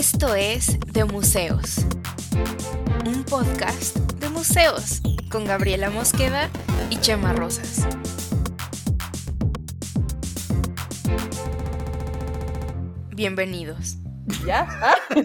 [0.00, 1.84] Esto es De Museos,
[3.04, 6.48] un podcast de museos con Gabriela Mosqueda
[6.88, 7.86] y Chema Rosas.
[13.14, 13.98] Bienvenidos.
[14.46, 14.66] ¿Ya?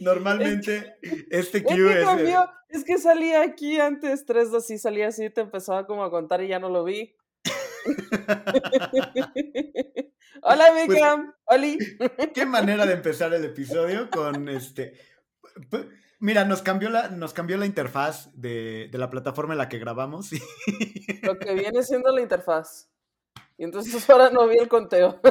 [0.00, 0.96] Normalmente
[1.30, 1.96] este Es cue que es...
[1.96, 2.50] eh, cambió.
[2.70, 6.48] Es que salía aquí antes, tres así, salía así, te empezaba como a contar y
[6.48, 7.14] ya no lo vi.
[10.42, 11.34] Hola, Pues- Miriam.
[11.46, 11.78] Oli.
[12.34, 14.94] Qué manera de empezar el episodio con este...
[16.20, 19.78] Mira, nos cambió la, nos cambió la interfaz de, de la plataforma en la que
[19.78, 20.32] grabamos.
[20.32, 20.40] y-
[21.22, 22.90] Lo que viene siendo la interfaz.
[23.56, 25.20] Y entonces ahora no vi el conteo.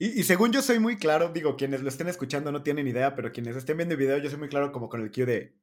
[0.00, 3.16] Y, y según yo soy muy claro, digo, quienes lo estén escuchando no tienen idea,
[3.16, 5.56] pero quienes estén viendo el video, yo soy muy claro como con el cue de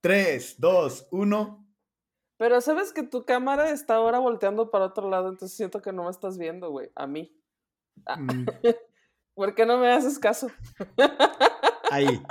[0.00, 1.63] 3, 2, 1.
[2.36, 6.04] Pero sabes que tu cámara está ahora volteando para otro lado, entonces siento que no
[6.04, 6.90] me estás viendo, güey.
[6.94, 7.32] A mí.
[8.06, 8.46] Ah, Mm,
[9.34, 10.48] ¿Por qué no me haces caso?
[11.90, 12.22] Ahí.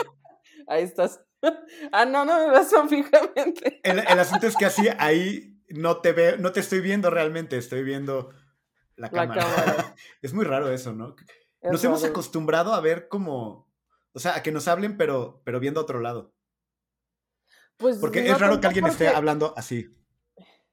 [0.68, 1.22] Ahí estás.
[1.92, 3.82] Ah, no, no me ves tan fijamente.
[3.84, 7.58] El, el asunto es que así, ahí no te veo, no te estoy viendo realmente,
[7.58, 8.30] estoy viendo
[8.96, 9.42] la La cámara.
[9.44, 9.96] cámara.
[10.22, 11.18] Es muy raro eso, ¿no?
[11.62, 13.70] Es Nos hemos acostumbrado a ver como,
[14.14, 16.34] o sea, a que nos hablen, pero, pero viendo a otro lado.
[17.78, 19.90] Pues Porque no es raro que alguien esté hablando así.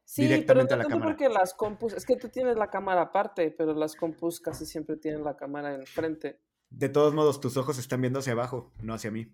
[0.05, 1.17] Sí, directamente a pero la no tanto cámara.
[1.17, 4.97] porque las compus, es que tú tienes la cámara aparte, pero las compus casi siempre
[4.97, 6.41] tienen la cámara enfrente.
[6.69, 9.33] De todos modos, tus ojos están viendo hacia abajo, no hacia mí.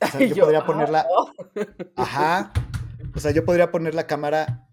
[0.00, 1.06] O sea, yo yo, podría ah, ponerla.
[1.96, 2.52] Ajá.
[3.14, 4.68] O sea, yo podría poner la cámara.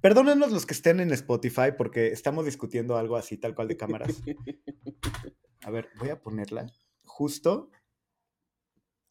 [0.00, 4.22] Perdónenos los que estén en Spotify porque estamos discutiendo algo así, tal cual de cámaras.
[5.62, 6.66] A ver, voy a ponerla
[7.04, 7.70] justo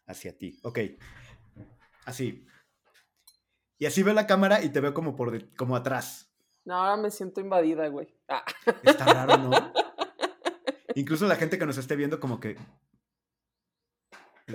[0.09, 0.59] hacia ti.
[0.63, 0.79] Ok.
[2.05, 2.45] Así.
[3.77, 6.33] Y así veo la cámara y te veo como por de- como atrás.
[6.65, 8.13] No, ahora me siento invadida, güey.
[8.27, 8.43] Ah,
[8.83, 9.51] Está raro, ¿no?
[10.95, 12.57] Incluso la gente que nos esté viendo como que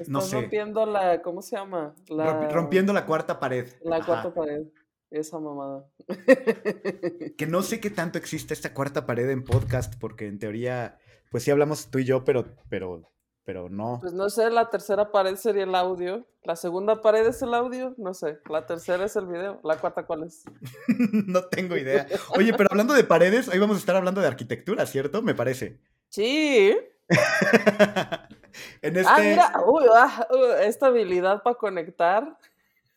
[0.08, 1.94] no sé, rompiendo la, ¿cómo se llama?
[2.08, 3.72] La, rompi- rompiendo la cuarta pared.
[3.82, 4.06] la Ajá.
[4.06, 4.62] cuarta pared.
[5.10, 5.86] Esa mamada.
[7.38, 10.98] Que no sé qué tanto existe esta cuarta pared en podcast porque en teoría
[11.30, 13.12] pues sí hablamos tú y yo, pero pero
[13.44, 13.98] pero no.
[14.00, 16.26] Pues no sé, la tercera pared sería el audio.
[16.42, 18.38] La segunda pared es el audio, no sé.
[18.50, 19.60] La tercera es el video.
[19.64, 20.44] La cuarta, ¿cuál es?
[21.26, 22.06] no tengo idea.
[22.36, 25.22] Oye, pero hablando de paredes, hoy vamos a estar hablando de arquitectura, ¿cierto?
[25.22, 25.80] Me parece.
[26.08, 26.76] Sí.
[28.82, 32.38] en este Ah, mira, uy, ah, uh, esta habilidad para conectar.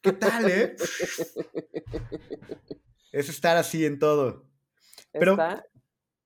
[0.01, 0.75] ¿Qué tal, eh?
[3.11, 4.45] es estar así en todo.
[5.11, 5.65] Pero- Está.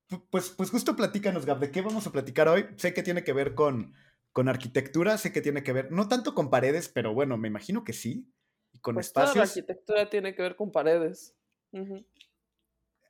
[0.10, 2.68] Pu- Pues, pues justo platícanos, Gab, ¿de qué vamos a platicar hoy?
[2.76, 3.94] Sé que tiene que ver con,
[4.34, 7.84] con arquitectura, sé que tiene que ver, no tanto con paredes, pero bueno, me imagino
[7.84, 8.28] que sí.
[8.74, 11.36] Y con Pues toda la espacios, arquitectura tiene que ver con paredes.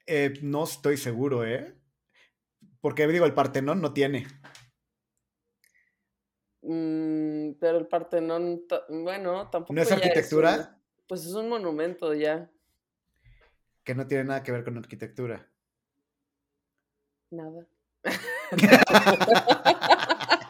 [0.08, 1.76] Eh, no estoy seguro, ¿eh?
[2.80, 4.26] Porque digo, el Partenón no tiene.
[6.64, 9.74] Mm, pero el Partenón, bueno, tampoco.
[9.74, 10.78] ¿No es un- arquitectura?
[11.08, 12.50] pues es un monumento ya.
[13.84, 15.50] Que no tiene nada que ver con arquitectura.
[17.32, 17.68] Nada.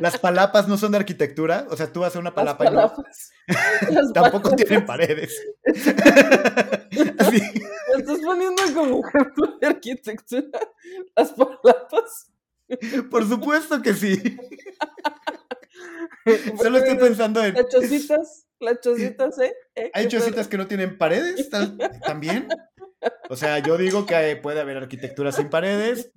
[0.00, 2.68] Las palapas no son de arquitectura, o sea, tú vas a una Las palapa y
[2.68, 3.30] no- palapas.
[3.90, 4.56] Las tampoco palapas.
[4.66, 5.42] tienen paredes.
[7.18, 7.40] Así.
[7.94, 10.60] Me estás poniendo como ejemplo de arquitectura.
[11.14, 12.30] Las palapas.
[13.10, 14.36] Por supuesto que sí.
[16.60, 17.54] Solo estoy pensando en.
[17.54, 18.46] Las chocitas.
[18.58, 19.54] Las chocitas, ¿eh?
[19.74, 19.90] ¿Eh?
[19.92, 21.50] ¿Hay chocitas que no tienen paredes
[22.04, 22.48] también?
[23.28, 26.10] O sea, yo digo que puede haber arquitectura sin paredes.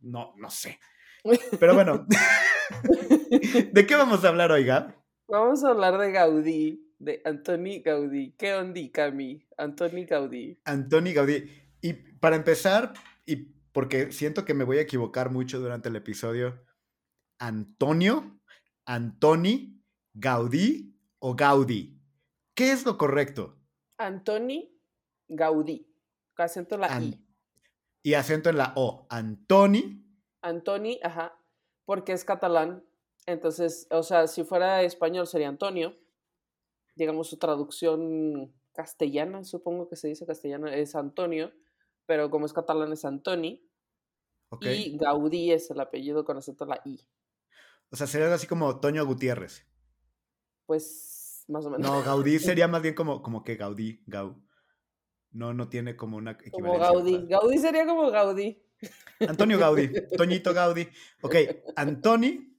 [0.00, 0.80] No, no sé.
[1.60, 2.06] Pero bueno,
[3.72, 4.94] ¿de qué vamos a hablar hoy, Gab?
[5.28, 8.34] Vamos a hablar de Gaudí, de Antoni Gaudí.
[8.38, 9.46] ¿Qué ondi, Cami?
[9.56, 10.58] Antoni Gaudí.
[10.64, 11.50] Antoni Gaudí.
[11.80, 12.92] Y para empezar,
[13.24, 13.36] y
[13.72, 16.64] porque siento que me voy a equivocar mucho durante el episodio,
[17.38, 18.40] Antonio,
[18.86, 19.82] Antoni,
[20.14, 22.00] Gaudí o Gaudí.
[22.54, 23.58] ¿Qué es lo correcto?
[23.98, 24.80] Antoni
[25.28, 25.92] Gaudí.
[26.36, 27.26] Acento en la An- I.
[28.02, 29.06] Y acento en la O.
[29.10, 30.04] Antoni,
[30.42, 31.36] Antoni, ajá.
[31.86, 32.84] Porque es catalán.
[33.24, 35.96] Entonces, o sea, si fuera español sería Antonio.
[36.94, 41.52] Digamos, su traducción castellana, supongo que se dice castellana, es Antonio.
[42.04, 43.66] Pero como es catalán es Antoni.
[44.60, 47.00] Y Gaudí es el apellido con acento en la I.
[47.90, 49.66] O sea, sería así como Toño Gutiérrez.
[50.66, 51.88] Pues, más o menos.
[51.88, 54.42] No, Gaudí sería más bien como, como que Gaudí, Gau.
[55.30, 56.88] No, no tiene como una como equivalencia.
[56.88, 57.12] Gaudí.
[57.12, 57.28] ¿verdad?
[57.28, 58.65] Gaudí sería como Gaudí.
[59.20, 60.88] Antonio Gaudí, Toñito Gaudí.
[61.22, 61.34] Ok,
[61.76, 62.58] Antoni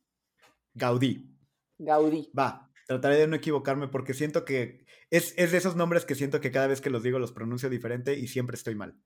[0.73, 1.37] Gaudí.
[1.77, 2.31] Gaudí.
[2.37, 6.41] Va, trataré de no equivocarme porque siento que es, es de esos nombres que siento
[6.41, 8.99] que cada vez que los digo los pronuncio diferente y siempre estoy mal.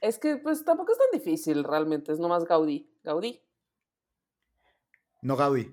[0.00, 2.88] Es que pues tampoco es tan difícil realmente, es nomás Gaudí.
[3.02, 3.42] Gaudí,
[5.22, 5.72] No Gaudí.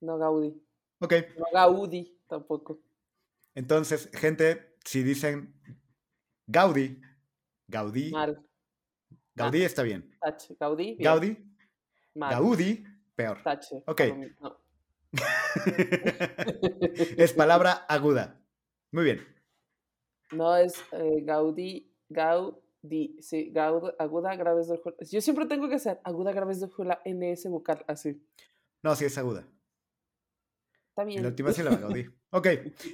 [0.00, 0.60] no Gaudí.
[0.98, 1.14] Ok.
[1.38, 2.80] No Gaudí tampoco.
[3.54, 5.54] Entonces, gente, si dicen
[6.46, 7.00] Gaudí,
[7.68, 8.44] Gaudí, Mal.
[9.34, 10.10] Gaudí está bien.
[10.20, 10.56] Tache.
[10.58, 10.94] Gaudí.
[10.94, 11.02] bien.
[11.02, 11.36] Gaudí,
[12.14, 12.34] Mal.
[12.34, 12.84] Gaudí,
[13.14, 13.42] peor.
[13.42, 13.82] Tache.
[13.86, 14.00] Ok.
[14.40, 14.58] No,
[17.16, 18.40] es palabra aguda.
[18.92, 19.26] Muy bien.
[20.32, 24.96] No, es eh, Gaudí, Gaudí, sí, Gaud, aguda, graves de jula.
[25.00, 28.22] Yo siempre tengo que hacer aguda, graves de jula, NS vocal, así.
[28.82, 29.46] No, sí es aguda.
[30.88, 31.22] Está En bien.
[31.22, 32.06] la última sílaba, Gaudí.
[32.30, 32.48] Ok,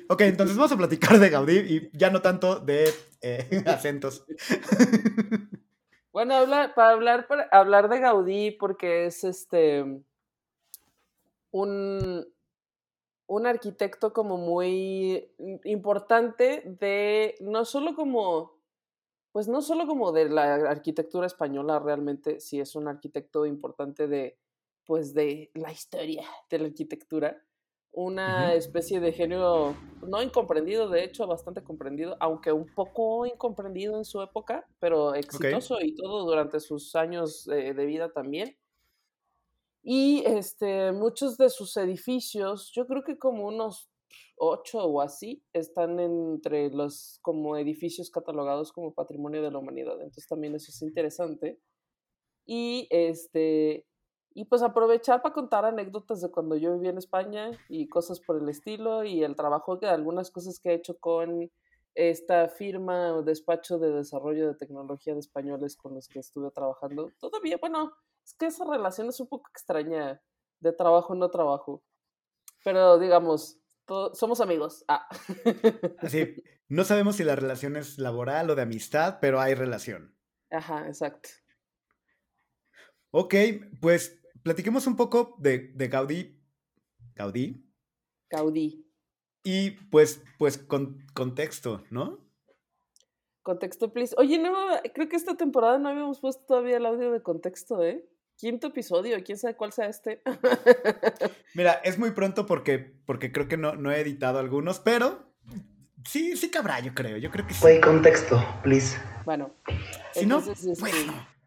[0.08, 2.92] ok, entonces vamos a platicar de Gaudí y ya no tanto de
[3.22, 4.24] eh, acentos.
[6.12, 9.84] Bueno, habla, para hablar, para hablar de Gaudí, porque es este
[11.50, 12.26] un,
[13.26, 15.30] un arquitecto como muy
[15.64, 18.58] importante de, no solo como,
[19.32, 24.38] pues no solo como de la arquitectura española, realmente sí es un arquitecto importante de,
[24.84, 27.42] pues de la historia de la arquitectura.
[27.92, 29.74] Una especie de genio
[30.06, 35.78] no incomprendido, de hecho, bastante comprendido, aunque un poco incomprendido en su época, pero exitoso
[35.80, 38.56] y todo durante sus años eh, de vida también.
[39.82, 43.90] Y este, muchos de sus edificios, yo creo que como unos
[44.36, 49.94] ocho o así, están entre los como edificios catalogados como patrimonio de la humanidad.
[49.94, 51.58] Entonces también eso es interesante.
[52.46, 53.86] Y este,
[54.34, 58.40] y pues aprovechar para contar anécdotas de cuando yo viví en España y cosas por
[58.40, 61.50] el estilo y el trabajo de algunas cosas que he hecho con
[61.94, 67.10] esta firma o despacho de desarrollo de tecnología de españoles con los que estuve trabajando.
[67.18, 67.92] Todavía, bueno,
[68.24, 70.22] es que esa relación es un poco extraña
[70.60, 71.82] de trabajo no trabajo.
[72.64, 73.58] Pero digamos,
[74.12, 74.84] somos amigos.
[74.88, 75.08] Ah.
[75.98, 76.36] Así,
[76.68, 80.16] no sabemos si la relación es laboral o de amistad, pero hay relación.
[80.50, 81.30] Ajá, exacto.
[83.10, 83.34] Ok,
[83.80, 86.38] pues platiquemos un poco de, de Gaudí.
[87.14, 87.64] Gaudí.
[88.30, 88.86] Gaudí.
[89.42, 92.18] Y pues, pues con contexto, ¿no?
[93.42, 94.14] Contexto, please.
[94.18, 94.52] Oye, no,
[94.94, 98.06] creo que esta temporada no habíamos puesto todavía el audio de contexto, ¿eh?
[98.36, 100.22] Quinto episodio, quién sabe cuál sea este.
[101.54, 105.32] Mira, es muy pronto porque, porque creo que no, no he editado algunos, pero
[106.04, 107.16] sí, sí cabrá, yo creo.
[107.16, 107.60] Yo creo que sí.
[107.62, 108.98] Güey, contexto, please.
[109.24, 109.54] bueno,
[110.12, 111.37] Si no, este, bueno.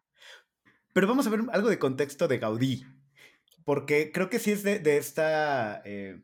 [0.93, 2.85] Pero vamos a ver algo de contexto de Gaudí.
[3.63, 5.81] Porque creo que sí es de, de esta.
[5.85, 6.21] eh,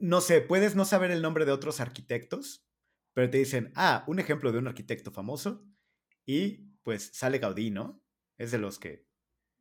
[0.00, 2.64] no sé, puedes no saber el nombre de otros arquitectos,
[3.12, 5.62] pero te dicen, ah, un ejemplo de un arquitecto famoso.
[6.26, 8.02] Y pues sale Gaudí, ¿no?
[8.38, 9.06] Es de los que.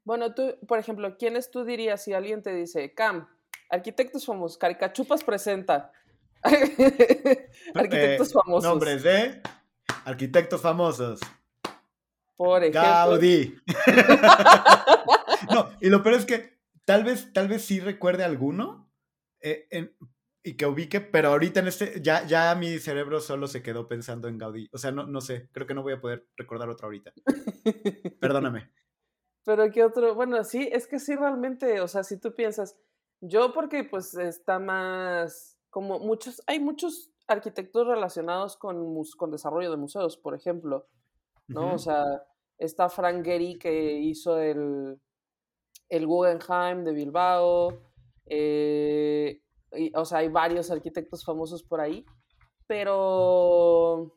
[0.06, 3.28] Bueno, tú, por ejemplo, ¿quiénes tú dirías si alguien te dice, Cam,
[3.70, 5.92] arquitectos famosos, Caricachupas presenta?
[6.44, 8.64] arquitectos eh, famosos.
[8.64, 9.42] Nombres de
[10.06, 11.20] arquitectos famosos.
[12.40, 12.82] Por ejemplo.
[12.82, 13.54] Gaudí.
[15.54, 18.90] no, y lo peor es que tal vez, tal vez sí recuerde alguno
[19.42, 19.94] eh, en-
[20.42, 24.30] y que ubique, pero ahorita en este, ya, ya mi cerebro solo se quedó pensando
[24.30, 24.70] en Gaudí.
[24.72, 27.12] O sea, no, no sé, creo que no voy a poder recordar otro ahorita.
[28.22, 28.72] Perdóname.
[29.44, 32.78] Pero qué otro, bueno, sí, es que sí realmente, o sea, si tú piensas,
[33.20, 39.78] yo porque pues está más, como muchos, hay muchos arquitectos relacionados con, con desarrollo de
[39.78, 40.88] museos, por ejemplo,
[41.50, 41.74] ¿no?
[41.74, 42.24] O sea,
[42.60, 45.00] está Frank Gehry que hizo el,
[45.90, 47.82] el Guggenheim de Bilbao,
[48.28, 52.06] eh, y, o sea, hay varios arquitectos famosos por ahí,
[52.68, 54.16] pero...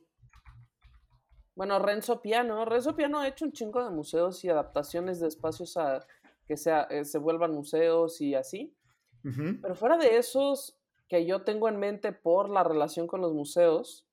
[1.55, 2.65] Bueno, Renzo Piano.
[2.65, 6.05] Renzo Piano ha hecho un chingo de museos y adaptaciones de espacios a
[6.47, 8.75] que sea, eh, se vuelvan museos y así.
[9.23, 10.77] Pero fuera de esos
[11.09, 14.09] que yo tengo en mente por la relación con los museos,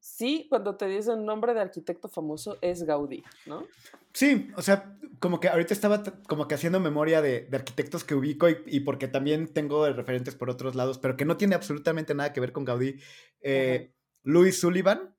[0.00, 3.66] sí, cuando te dicen nombre de arquitecto famoso es Gaudí, ¿no?
[4.12, 8.14] Sí, o sea, como que ahorita estaba como que haciendo memoria de, de arquitectos que
[8.14, 12.14] ubico y, y porque también tengo referentes por otros lados, pero que no tiene absolutamente
[12.14, 12.96] nada que ver con Gaudí.
[13.40, 15.14] Eh, Louis Sullivan,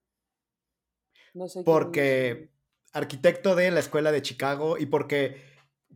[1.34, 2.52] No sé porque
[2.92, 5.42] arquitecto de la escuela de Chicago y porque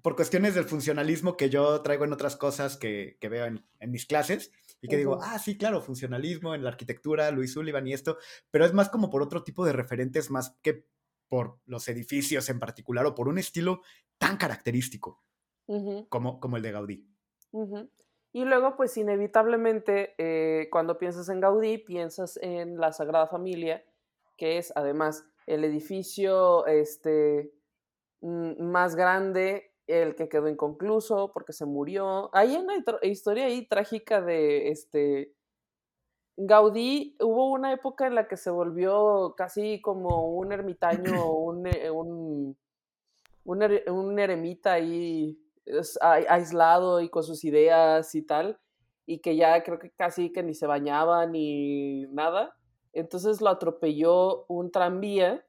[0.01, 3.91] por cuestiones del funcionalismo que yo traigo en otras cosas que, que veo en, en
[3.91, 4.51] mis clases
[4.81, 8.17] y que digo, ah, sí, claro, funcionalismo en la arquitectura, Louis Sullivan y esto,
[8.51, 10.85] pero es más como por otro tipo de referentes más que
[11.27, 13.81] por los edificios en particular o por un estilo
[14.17, 15.23] tan característico
[16.09, 17.09] como, como el de Gaudí.
[18.31, 23.83] Y luego, pues inevitablemente, eh, cuando piensas en Gaudí, piensas en la Sagrada Familia,
[24.35, 27.53] que es además el edificio este,
[28.21, 32.29] mm, más grande, el que quedó inconcluso porque se murió.
[32.33, 35.35] Hay una historia ahí trágica de este
[36.37, 41.89] Gaudí, hubo una época en la que se volvió casi como un ermitaño, un, eh,
[41.89, 42.57] un,
[43.45, 45.39] un, er, un eremita ahí
[46.01, 48.59] aislado y con sus ideas y tal,
[49.05, 52.57] y que ya creo que casi que ni se bañaba ni nada.
[52.91, 55.45] Entonces lo atropelló un tranvía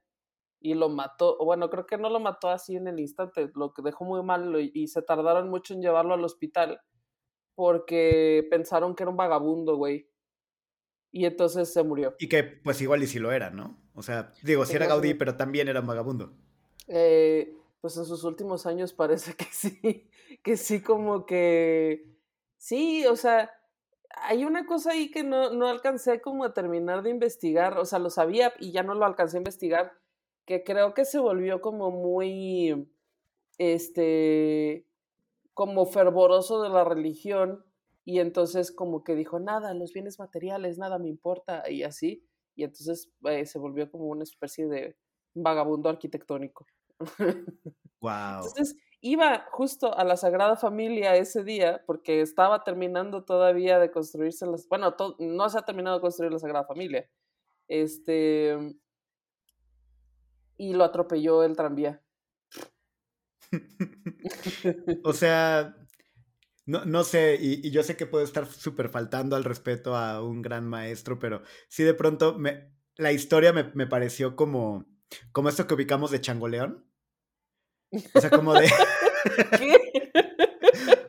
[0.60, 1.36] y lo mató.
[1.44, 4.54] Bueno, creo que no lo mató así en el instante, lo que dejó muy mal
[4.60, 6.80] y se tardaron mucho en llevarlo al hospital
[7.56, 10.08] porque pensaron que era un vagabundo, güey.
[11.10, 12.14] Y entonces se murió.
[12.20, 13.78] Y que pues igual y si lo era, ¿no?
[13.94, 16.36] O sea, digo, si era Gaudí, pero también era un vagabundo.
[16.86, 20.10] Eh, pues en sus últimos años parece que sí,
[20.44, 22.14] que sí como que...
[22.58, 23.50] Sí, o sea,
[24.10, 27.98] hay una cosa ahí que no, no alcancé como a terminar de investigar, o sea,
[27.98, 29.92] lo sabía y ya no lo alcancé a investigar,
[30.46, 32.88] que creo que se volvió como muy,
[33.58, 34.86] este,
[35.52, 37.64] como fervoroso de la religión
[38.04, 42.24] y entonces como que dijo, nada, los bienes materiales, nada me importa y así,
[42.54, 44.96] y entonces eh, se volvió como una especie de
[45.34, 46.66] vagabundo arquitectónico.
[48.00, 48.36] Wow.
[48.36, 54.46] Entonces iba justo a la Sagrada Familia ese día porque estaba terminando todavía de construirse
[54.46, 57.08] las, bueno, no se ha terminado de construir la Sagrada Familia.
[57.68, 58.76] Este
[60.56, 62.02] y lo atropelló el tranvía.
[65.04, 65.76] o sea,
[66.66, 70.42] no, no sé, y, yo sé que puedo estar súper faltando al respeto a un
[70.42, 74.86] gran maestro, pero sí de pronto me, la historia me, me pareció como,
[75.32, 76.84] como esto que ubicamos de Changoleón.
[78.14, 78.68] O sea, como de...
[79.58, 79.76] ¿Qué?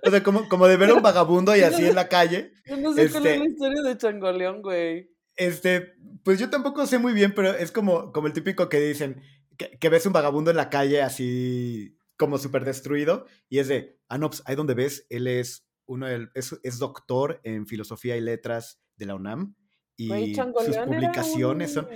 [0.07, 2.53] O sea, como, como de ver a un vagabundo y así en la calle.
[2.65, 5.11] Yo no sé cuál es la este historia de Changoleón, güey.
[5.35, 9.21] Este, pues yo tampoco sé muy bien, pero es como, como el típico que dicen
[9.57, 13.99] que, que ves un vagabundo en la calle así como súper destruido y es de,
[14.09, 18.17] ah, no, pues ahí donde ves, él es uno del, es, es doctor en filosofía
[18.17, 19.55] y letras de la UNAM
[19.97, 21.87] y sus publicaciones son...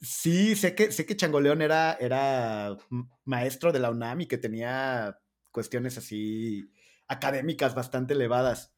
[0.00, 2.76] Sí, sé que, sé que Changoleón era, era
[3.24, 5.18] maestro de la UNAM y que tenía
[5.50, 6.70] cuestiones así
[7.08, 8.74] académicas bastante elevadas.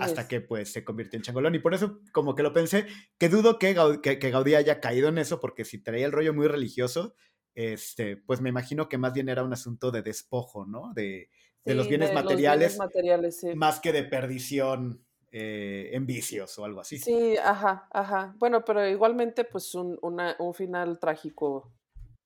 [0.00, 1.54] Hasta que pues se convirtió en Changoleón.
[1.54, 2.86] Y por eso como que lo pensé,
[3.18, 6.48] que dudo que, que, Gaudí haya caído en eso, porque si traía el rollo muy
[6.48, 7.14] religioso,
[7.56, 10.92] este, pues me imagino que más bien era un asunto de despojo, ¿no?
[10.94, 11.30] De,
[11.64, 16.98] de los bienes materiales, materiales más que de perdición eh, en vicios o algo así.
[16.98, 18.36] Sí, ajá, ajá.
[18.38, 21.72] Bueno, pero igualmente, pues un, un final trágico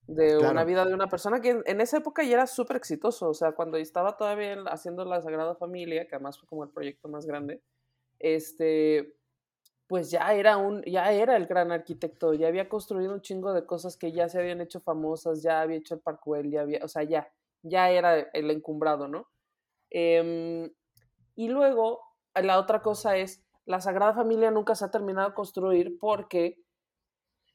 [0.05, 3.29] de una vida de una persona que en, esa época ya era súper exitoso.
[3.29, 7.07] O sea, cuando estaba todavía haciendo la Sagrada Familia, que además fue como el proyecto
[7.07, 7.61] más grande,
[8.19, 9.15] este,
[9.91, 13.65] pues ya era un, ya era el gran arquitecto, ya había construido un chingo de
[13.65, 16.87] cosas que ya se habían hecho famosas, ya había hecho el Parkwell, ya había, o
[16.87, 17.29] sea, ya,
[17.61, 19.27] ya era el encumbrado, ¿no?
[19.89, 20.71] Em,
[21.35, 21.99] y luego
[22.33, 26.63] la otra cosa es, la Sagrada Familia nunca se ha terminado de construir porque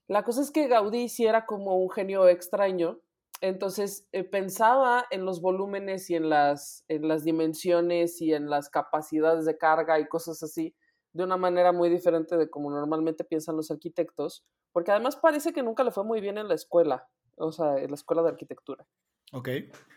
[0.07, 3.01] la cosa es que Gaudí sí era como un genio extraño,
[3.41, 8.69] entonces eh, pensaba en los volúmenes y en las, en las dimensiones y en las
[8.69, 10.77] capacidades de carga y cosas así
[11.17, 15.63] de una manera muy diferente de como normalmente piensan los arquitectos, porque además parece que
[15.63, 18.87] nunca le fue muy bien en la escuela, o sea, en la escuela de arquitectura.
[19.33, 19.49] Ok.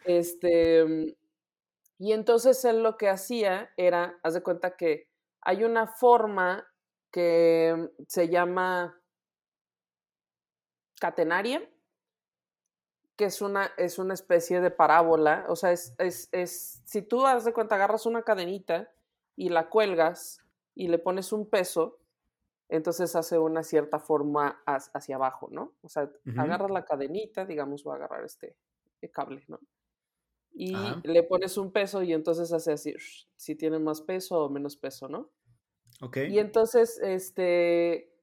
[0.06, 1.18] Este,
[1.98, 5.10] y entonces él lo que hacía era, haz de cuenta que
[5.42, 6.66] hay una forma
[7.12, 8.98] que se llama
[11.02, 11.70] catenaria,
[13.18, 17.26] que es una, es una especie de parábola, o sea, es, es, es, si tú
[17.26, 18.90] haz de cuenta, agarras una cadenita
[19.36, 20.42] y la cuelgas
[20.76, 22.00] y le pones un peso,
[22.70, 25.74] entonces hace una cierta forma hacia abajo, ¿no?
[25.82, 28.56] O sea, agarras la cadenita, digamos, voy a agarrar este
[29.12, 29.60] cable, ¿no?
[30.54, 32.94] y le pones un peso y entonces hace así,
[33.36, 35.30] si tiene más peso o menos peso, ¿no?
[36.02, 36.18] Ok.
[36.30, 38.14] Y entonces, este,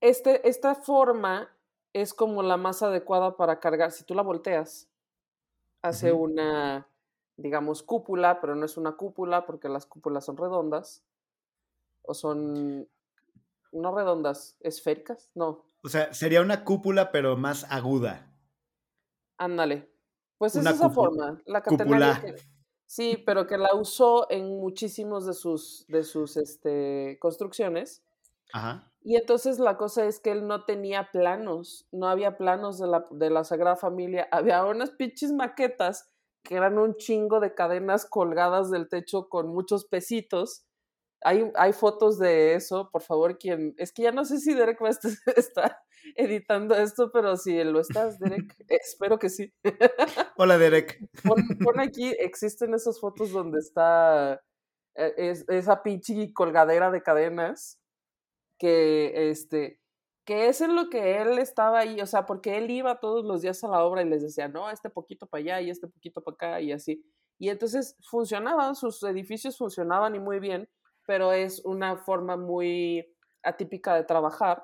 [0.00, 1.50] este, esta forma
[1.92, 3.90] es como la más adecuada para cargar.
[3.90, 4.88] Si tú la volteas,
[5.82, 6.88] hace una,
[7.36, 11.04] digamos, cúpula, pero no es una cúpula porque las cúpulas son redondas.
[12.02, 12.88] O son,
[13.72, 15.64] no redondas, esféricas, no.
[15.82, 18.32] O sea, sería una cúpula, pero más aguda.
[19.38, 19.90] Ándale.
[20.38, 22.34] Pues es esa forma, la catenaria.
[22.86, 28.02] sí, pero que la usó en muchísimos de sus, de sus este, construcciones.
[28.52, 28.90] Ajá.
[29.02, 33.04] Y entonces la cosa es que él no tenía planos, no había planos de la,
[33.10, 36.10] de la Sagrada Familia, había unas pinches maquetas
[36.42, 40.64] que eran un chingo de cadenas colgadas del techo con muchos pesitos.
[41.22, 43.74] Hay, hay fotos de eso, por favor, quien...
[43.76, 44.90] Es que ya no sé si Derek va a
[45.36, 45.78] estar
[46.16, 49.52] editando esto, pero si lo estás, Derek, espero que sí.
[50.36, 50.98] Hola, Derek.
[51.64, 54.42] Pon, aquí, existen esas fotos donde está
[54.94, 57.78] eh, esa pinche colgadera de cadenas
[58.58, 59.80] que este
[60.24, 63.42] que es en lo que él estaba ahí, o sea, porque él iba todos los
[63.42, 66.22] días a la obra y les decía, no, este poquito para allá y este poquito
[66.22, 67.02] para acá y así.
[67.38, 70.68] Y entonces funcionaban, sus edificios funcionaban y muy bien,
[71.10, 73.04] pero es una forma muy
[73.42, 74.62] atípica de trabajar.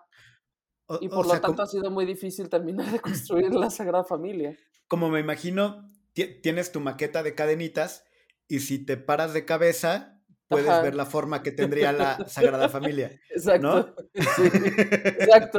[1.00, 4.56] y por lo tanto ha sido muy difícil terminar de construir la Sagrada Familia.
[4.86, 8.04] Como me imagino, tienes tu maqueta de cadenitas
[8.46, 13.20] y si te paras de cabeza, puedes ver la forma que tendría la Sagrada Familia.
[13.30, 13.96] Exacto.
[14.14, 15.58] exacto.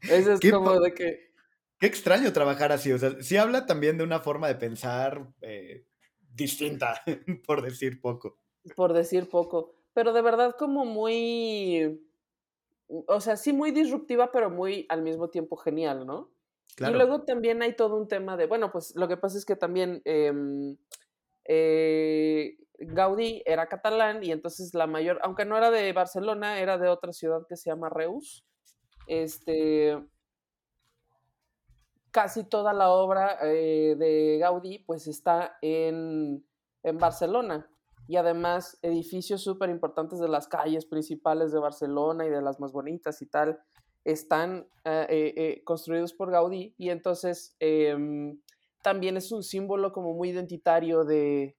[0.00, 1.34] Eso es como de que.
[1.78, 2.90] Qué extraño trabajar así.
[2.90, 5.84] O sea, sí habla también de una forma de pensar eh,
[6.18, 7.02] distinta,
[7.46, 8.41] por decir poco.
[8.76, 9.72] Por decir poco.
[9.94, 12.00] Pero de verdad, como muy.
[13.06, 16.30] O sea, sí, muy disruptiva, pero muy al mismo tiempo genial, ¿no?
[16.76, 16.94] Claro.
[16.94, 18.46] Y luego también hay todo un tema de.
[18.46, 20.02] Bueno, pues lo que pasa es que también.
[20.04, 20.76] Em,
[21.44, 26.88] eh, Gaudí era catalán y entonces la mayor, aunque no era de Barcelona, era de
[26.88, 28.44] otra ciudad que se llama Reus.
[29.06, 29.98] Este,
[32.12, 36.46] casi toda la obra eh, de Gaudí pues está en,
[36.94, 37.70] Barcelona
[38.08, 42.72] y además edificios súper importantes de las calles principales de Barcelona y de las más
[42.72, 43.60] bonitas y tal
[44.04, 45.06] están eh,
[45.36, 48.40] eh, construidos por Gaudí y entonces em,
[48.82, 51.56] también es un símbolo como muy identitario de,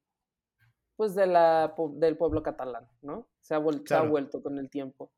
[0.95, 3.27] pues de la, del pueblo catalán, ¿no?
[3.41, 5.11] Se ha, vuelto, ha vuelto con el tiempo.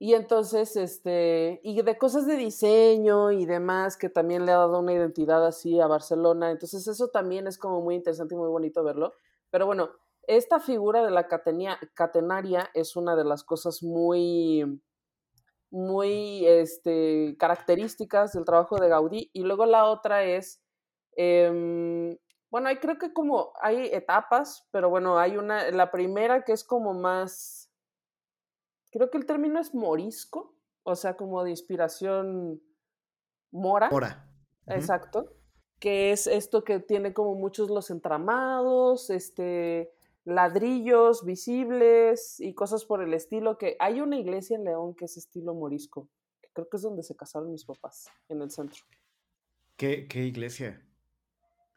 [0.00, 4.78] Y entonces, este, y de cosas de diseño y demás, que también le ha dado
[4.78, 6.52] una identidad así a Barcelona.
[6.52, 9.14] Entonces, eso también es como muy interesante y muy bonito verlo.
[9.50, 9.90] Pero bueno,
[10.28, 14.80] esta figura de la catenaria es una de las cosas muy,
[15.70, 19.30] muy este, características del trabajo de Gaudí.
[19.32, 20.62] Y luego la otra es
[21.16, 22.16] em,
[22.50, 26.64] bueno, hay creo que como hay etapas, pero bueno, hay una, la primera que es
[26.64, 27.70] como más,
[28.90, 32.62] creo que el término es morisco, o sea, como de inspiración
[33.50, 33.90] mora.
[33.90, 34.30] Mora.
[34.66, 35.34] Exacto.
[35.78, 39.92] Que es esto que tiene como muchos los entramados, este,
[40.28, 45.16] ladrillos visibles y cosas por el estilo, que hay una iglesia en León que es
[45.16, 46.10] estilo morisco,
[46.42, 48.84] que creo que es donde se casaron mis papás, en el centro.
[49.76, 50.84] ¿Qué, qué iglesia?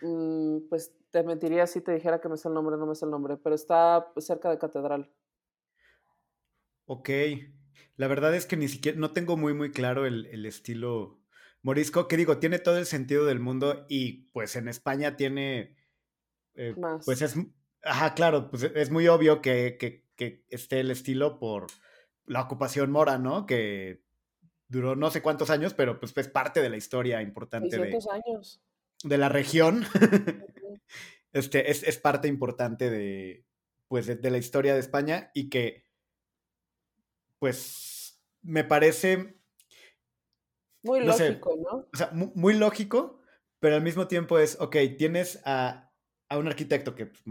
[0.01, 3.05] Mm, pues te mentiría si te dijera que me sé el nombre, no me sé
[3.05, 5.09] el nombre, pero está cerca de Catedral.
[6.85, 7.09] Ok.
[7.95, 11.21] La verdad es que ni siquiera, no tengo muy, muy claro el, estilo
[11.61, 15.77] morisco, que digo, tiene todo el sentido del mundo y pues en España tiene,
[16.55, 17.37] eh, pues es,
[17.83, 21.67] ajá, claro, pues es muy obvio que, que, que, esté el estilo por
[22.25, 23.45] la ocupación mora, ¿no?
[23.45, 24.03] Que
[24.67, 27.77] duró no sé cuántos años, pero pues es parte de la historia importante.
[27.77, 28.61] de, años
[29.03, 29.85] de la región,
[31.33, 33.45] este, es, parte importante de,
[33.87, 35.85] pues, de, la historia de España y que,
[37.39, 39.37] pues, me parece...
[40.83, 41.87] Muy lógico, ¿no?
[41.93, 43.21] O sea, muy, lógico,
[43.59, 45.91] pero al mismo tiempo es, ok, tienes a,
[46.31, 47.23] un arquitecto que pues,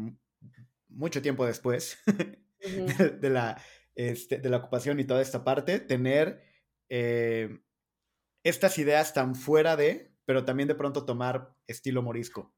[0.91, 1.99] mucho tiempo después
[3.21, 3.63] de, la,
[3.95, 6.43] este, de la ocupación y toda esta parte, tener
[6.89, 7.61] eh,
[8.45, 12.53] estas ideas tan fuera de pero también de pronto tomar estilo morisco.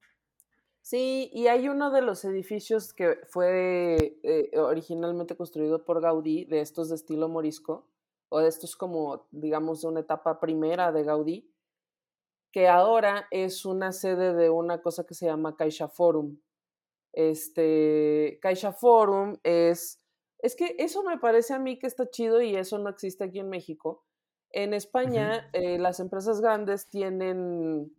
[0.82, 6.60] Sí, y hay uno de los edificios que fue eh, originalmente construido por Gaudí, de
[6.60, 7.88] estos de estilo morisco,
[8.28, 11.50] o de estos como, digamos, de una etapa primera de Gaudí,
[12.52, 16.36] que ahora es una sede de una cosa que se llama Caixa Forum.
[17.12, 20.00] Este, Caixa Forum es,
[20.38, 23.38] es que eso me parece a mí que está chido y eso no existe aquí
[23.38, 24.04] en México,
[24.52, 27.90] en España, eh, las empresas grandes tienen,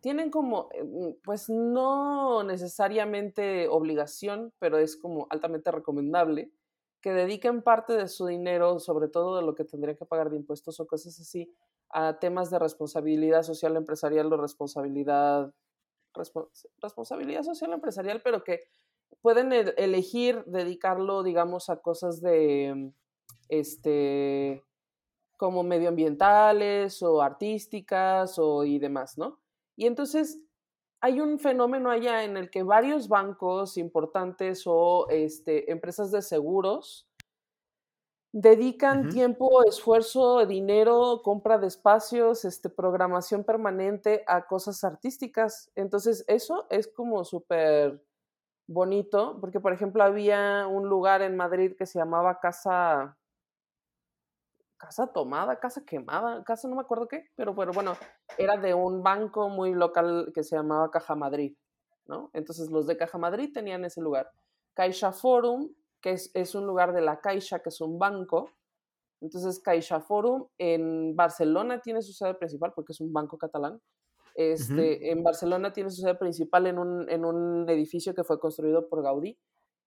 [0.00, 6.52] tienen como, mm, pues no necesariamente obligación, pero es como altamente recomendable
[7.00, 10.36] que dediquen parte de su dinero, sobre todo de lo que tendrían que pagar de
[10.36, 11.52] impuestos o cosas así,
[11.90, 15.52] a temas de responsabilidad social empresarial o responsabilidad,
[16.80, 18.60] responsabilidad social empresarial, pero que
[19.20, 22.92] pueden elegir dedicarlo, digamos, a cosas de,
[23.48, 24.64] este,
[25.36, 29.40] como medioambientales o artísticas o y demás, ¿no?
[29.76, 30.40] Y entonces
[31.00, 37.08] hay un fenómeno allá en el que varios bancos importantes o este, empresas de seguros
[38.32, 45.70] dedican tiempo, esfuerzo, dinero, compra de espacios, este, programación permanente a cosas artísticas.
[45.74, 48.02] Entonces eso es como súper
[48.66, 53.18] bonito, porque por ejemplo había un lugar en Madrid que se llamaba Casa
[54.82, 57.96] casa tomada, casa quemada, casa no me acuerdo qué, pero, pero bueno,
[58.36, 61.56] era de un banco muy local que se llamaba Caja Madrid,
[62.06, 62.30] ¿no?
[62.32, 64.32] Entonces los de Caja Madrid tenían ese lugar.
[64.74, 68.50] Caixa Forum, que es, un lugar de la Caixa, que es un banco,
[69.20, 73.80] Entonces, Caixa Forum en Barcelona tiene su sede principal porque es un banco catalán.
[74.34, 78.88] Este, En Barcelona tiene su sede principal en un, en un edificio que fue construido
[78.88, 79.38] por Gaudí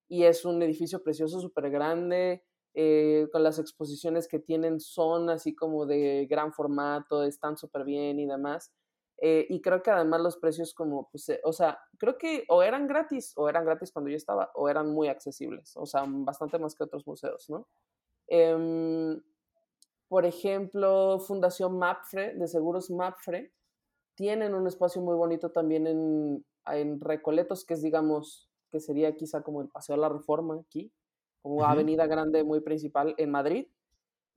[0.07, 5.55] y es un edificio precioso, súper grande, eh, con las exposiciones que tienen son así
[5.55, 8.71] como de gran formato, están súper bien y demás.
[9.17, 12.61] Eh, y creo que además los precios como, pues, eh, o sea, creo que o
[12.63, 16.59] eran gratis, o eran gratis cuando yo estaba, o eran muy accesibles, o sea, bastante
[16.59, 17.67] más que otros museos, ¿no?
[18.27, 19.21] Em,
[20.09, 23.53] por ejemplo, Fundación MAPFRE, de Seguros MAPFRE,
[24.15, 29.41] tienen un espacio muy bonito también en, en Recoletos, que es, digamos, que sería quizá
[29.43, 30.91] como el Paseo de la Reforma aquí,
[31.41, 33.67] como avenida grande muy principal en Madrid,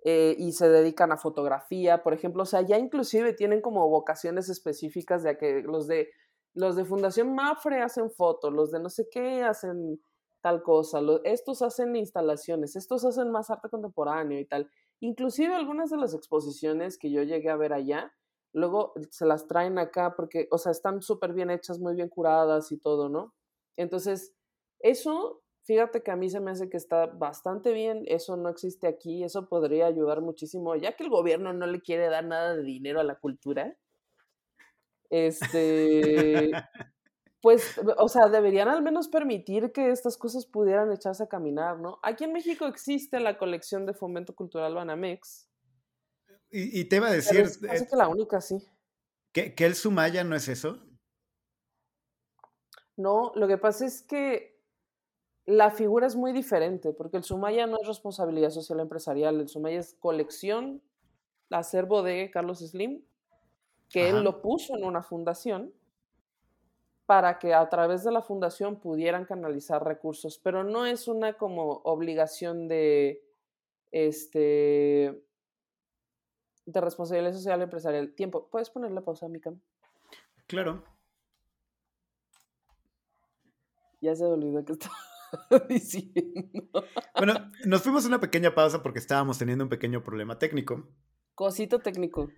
[0.04, 4.48] eh, y se dedican a fotografía, por ejemplo, o sea, ya inclusive tienen como vocaciones
[4.48, 6.10] específicas de que los de,
[6.54, 10.00] los de Fundación Mafre hacen fotos, los de no sé qué hacen
[10.40, 14.70] tal cosa, estos hacen instalaciones, estos hacen más arte contemporáneo y tal.
[15.00, 18.12] Inclusive algunas de las exposiciones que yo llegué a ver allá,
[18.52, 22.70] luego se las traen acá porque, o sea, están súper bien hechas, muy bien curadas
[22.72, 23.34] y todo, ¿no?
[23.76, 24.34] Entonces,
[24.80, 28.88] eso Fíjate que a mí se me hace que está bastante bien, eso no existe
[28.88, 32.62] aquí, eso podría ayudar muchísimo, ya que el gobierno no le quiere dar nada de
[32.62, 33.76] dinero a la cultura.
[35.10, 36.52] Este,
[37.42, 41.98] pues, o sea, deberían al menos permitir que estas cosas pudieran echarse a caminar, ¿no?
[42.02, 45.50] Aquí en México existe la colección de fomento cultural Banamex.
[46.50, 47.40] Y, te iba a decir...
[47.40, 48.56] Es, eh, que la única, sí.
[49.34, 50.82] ¿Que, ¿Que el Sumaya no es eso?
[52.96, 54.57] No, lo que pasa es que
[55.48, 59.80] la figura es muy diferente, porque el Sumaya no es responsabilidad social empresarial, el Sumaya
[59.80, 60.82] es colección,
[61.48, 63.02] acervo de Carlos Slim,
[63.88, 65.72] que él lo puso en una fundación
[67.06, 71.80] para que a través de la fundación pudieran canalizar recursos, pero no es una como
[71.84, 73.24] obligación de
[73.90, 75.24] este
[76.66, 78.12] de responsabilidad social empresarial.
[78.12, 79.58] Tiempo, ¿puedes ponerle pausa a mi cam?
[80.46, 80.84] Claro.
[84.02, 85.07] Ya se olvidó que estaba
[85.68, 86.84] diciendo.
[87.16, 90.88] Bueno, nos fuimos a una pequeña pausa porque estábamos teniendo un pequeño problema técnico.
[91.34, 92.30] Cosito técnico.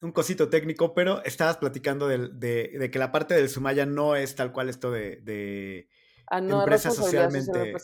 [0.00, 4.52] Un cosito técnico, pero estabas platicando de, que la parte del Sumaya no es tal
[4.52, 5.88] cual esto de,
[6.28, 7.74] ah, no, empresas socialmente.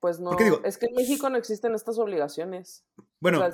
[0.00, 0.32] Pues no,
[0.64, 2.86] es que en México no existen estas obligaciones.
[3.20, 3.46] Bueno,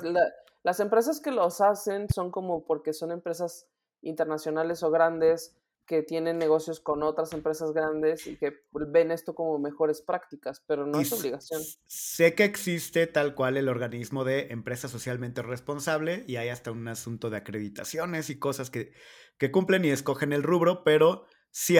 [0.63, 3.67] las empresas que los hacen son como porque son empresas
[4.01, 5.57] internacionales o grandes
[5.87, 10.85] que tienen negocios con otras empresas grandes y que ven esto como mejores prácticas, pero
[10.85, 11.63] no es obligación.
[11.87, 16.87] Sé que existe tal cual el organismo de empresa socialmente responsable y hay hasta un
[16.89, 18.91] asunto de acreditaciones y cosas que,
[19.37, 21.77] que cumplen y escogen el rubro, pero sí,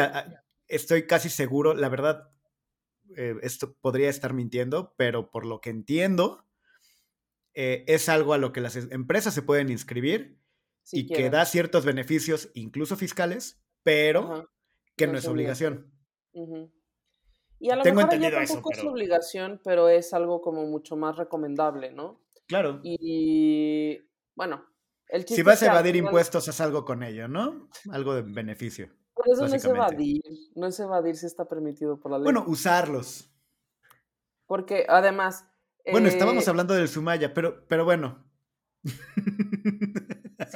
[0.68, 2.32] estoy casi seguro, la verdad,
[3.18, 6.48] eh, esto podría estar mintiendo, pero por lo que entiendo,
[7.54, 10.40] eh, es algo a lo que las empresas se pueden inscribir
[10.92, 14.50] y que da ciertos beneficios, incluso fiscales, pero
[14.98, 15.90] que no, es obligación.
[17.58, 21.16] Y a lo Tengo mejor ya tampoco es obligación, pero es algo como mucho más
[21.16, 22.22] recomendable, ¿no?
[22.48, 22.82] Claro.
[22.84, 23.98] Y
[24.36, 24.66] bueno,
[25.08, 27.70] el Si vas a evadir impuestos, haz algo con ello, ¿no?
[27.90, 28.90] Algo de beneficio.
[29.14, 30.22] Por eso no es evadir,
[30.56, 32.26] no es evadir si está permitido por la ley.
[32.26, 33.32] Bueno, usarlos.
[34.48, 35.46] Porque además...
[35.90, 38.26] Bueno, estábamos eh hablando del Sumaya, pero, pero bueno.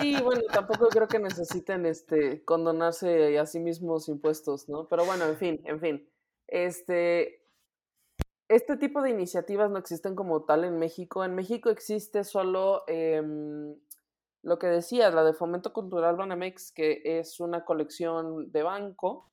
[0.02, 4.88] Sí, bueno, tampoco creo que necesiten este condonarse a sí mismos impuestos, ¿no?
[4.88, 6.10] Pero bueno, en fin, en fin.
[6.48, 7.46] Este,
[8.48, 11.24] este tipo de iniciativas no existen como tal en México.
[11.24, 13.76] En México existe solo em,
[14.44, 19.28] lo que decía, la de Fomento Cultural Banamex, que es una colección de banco,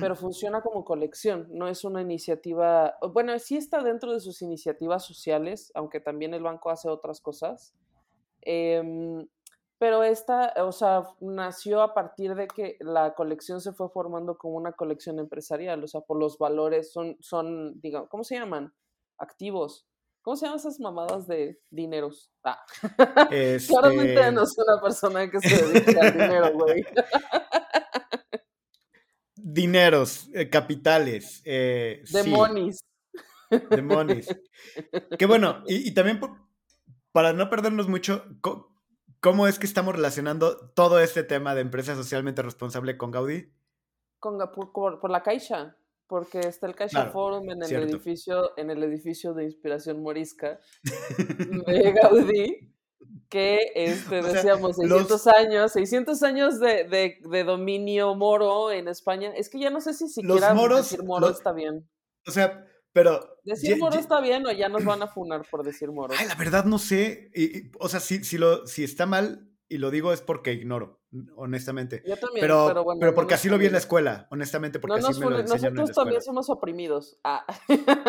[0.00, 5.04] pero funciona como colección, no es una iniciativa, bueno, sí está dentro de sus iniciativas
[5.04, 7.74] sociales, aunque también el banco hace otras cosas.
[8.40, 9.26] Eh,
[9.84, 14.56] pero esta, o sea, nació a partir de que la colección se fue formando como
[14.56, 18.72] una colección empresarial, o sea, por los valores, son, son digamos, ¿cómo se llaman?
[19.18, 19.86] Activos.
[20.22, 22.32] ¿Cómo se llaman esas mamadas de dineros?
[22.42, 22.64] Ah.
[23.68, 26.82] Claramente este no soy una persona que se dedica al dinero, güey.
[29.36, 31.42] Dineros, eh, capitales.
[31.44, 32.78] Eh, Demonis.
[33.68, 34.28] Demonis.
[35.18, 36.20] Que bueno, y, y también
[37.12, 38.24] para no perdernos mucho,
[39.24, 43.50] ¿Cómo es que estamos relacionando todo este tema de empresa socialmente responsable con Gaudí?
[44.18, 44.36] Con,
[44.70, 49.44] por, la Caixa, porque está el Caixa Forum en el edificio, en el edificio de
[49.44, 50.60] inspiración morisca
[51.66, 52.70] de Gaudí,
[53.30, 59.32] que este, decíamos 600 años, 600 años de, dominio moro en España.
[59.34, 61.88] Es que ya no sé si siquiera los moros, decir moro está bien.
[62.26, 63.36] O sea, Pero.
[63.44, 66.14] ¿Decir ye- moro está bien o ya nos van a funar por decir moro?
[66.18, 67.30] Ay, la verdad no sé.
[67.34, 70.52] y- y, o sea, si, si, lo, si está mal y lo digo es porque
[70.52, 71.00] ignoro,
[71.36, 72.02] honestamente.
[72.06, 73.00] Yo también, Pero, pero, bueno.
[73.00, 75.66] pero porque así lo vi en la escuela, honestamente, porque No así me lo enseñaron
[75.66, 77.18] en la nosotros también somos oprimidos.
[77.24, 77.44] Ah.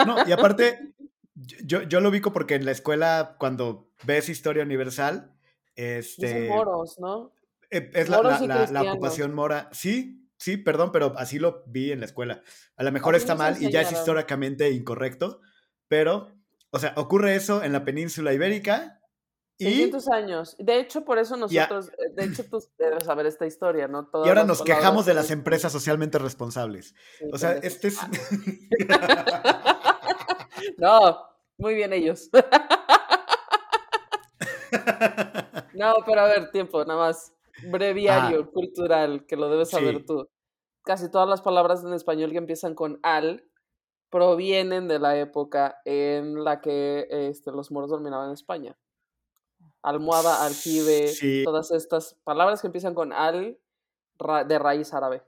[0.06, 0.94] No, y aparte,
[1.66, 5.32] yo, yo lo ubico porque en la escuela, cuando ves historia universal,
[5.76, 7.32] Dicen este, moros, ¿no?
[7.70, 9.68] eh, es la, la- la- ocupación mora.
[9.74, 12.44] Sí, sí, perdón, pero así lo vi en la escuela.
[12.78, 15.42] A lo mejor está mal y ya es históricamente incorrecto,
[15.88, 16.30] pero,
[16.70, 19.02] o sea, ocurre eso en la península ibérica
[19.58, 20.56] y, 600 años.
[20.60, 24.02] De hecho, por eso nosotros, eh, de hecho, tú debes saber esta historia, ¿no?
[24.02, 26.94] y Todas ahora las nos quejamos de las empresas socialmente responsables.
[27.18, 27.98] Sí, O sea, este es...
[30.78, 31.24] No,
[31.58, 32.30] muy bien ellos.
[35.74, 37.34] No, pero a ver, tiempo, nada más.
[37.70, 40.00] Breviario cultural, que lo debes saber Ah.
[40.00, 40.06] Sí.
[40.06, 40.30] tú.
[40.86, 43.44] Casi todas las palabras en español que empiezan con al
[44.10, 48.78] provienen de la época en la que este, los moros dominaban España.
[49.82, 51.44] Almohada, aljibe, Sí.
[51.44, 53.60] todas estas palabras que empiezan con al
[54.18, 55.24] ra- de raíz árabe.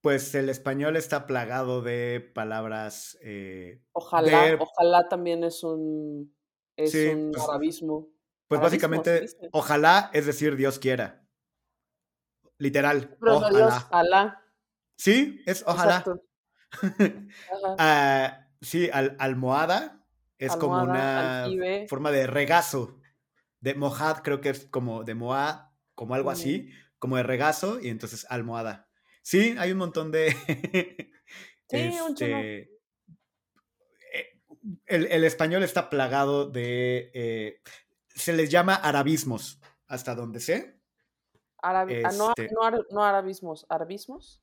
[0.00, 3.18] Pues el español está plagado de palabras...
[3.22, 6.34] eh, Ojalá, De- ojalá también es un,
[6.76, 8.08] es Sí, un pues, arabismo.
[8.46, 11.24] Pues Arabismo, básicamente, ojalá es decir Dios quiera.
[12.58, 13.16] Literal.
[13.20, 13.88] Pero no Dios, ojalá.
[13.90, 14.44] Alá.
[14.96, 16.04] Sí, es ojalá.
[17.78, 20.04] Ah, sí, al- almohada
[20.36, 21.86] es como una aljibe.
[21.88, 23.00] forma de regazo.
[23.60, 27.88] De mojad creo que es como de moa, como algo así, como de regazo, y
[27.88, 28.88] entonces almohada.
[29.22, 30.28] Sí, hay un montón de...
[31.70, 32.38] Sí, un chino.
[32.38, 32.70] este,
[34.14, 34.40] eh,
[34.86, 37.10] el, el español está plagado de...
[37.12, 37.60] eh,
[38.14, 40.77] se les llama arabismos, hasta donde sé.
[41.62, 44.40] Arabi- ah, no, Este- no, ara- no arabismos, arabismos.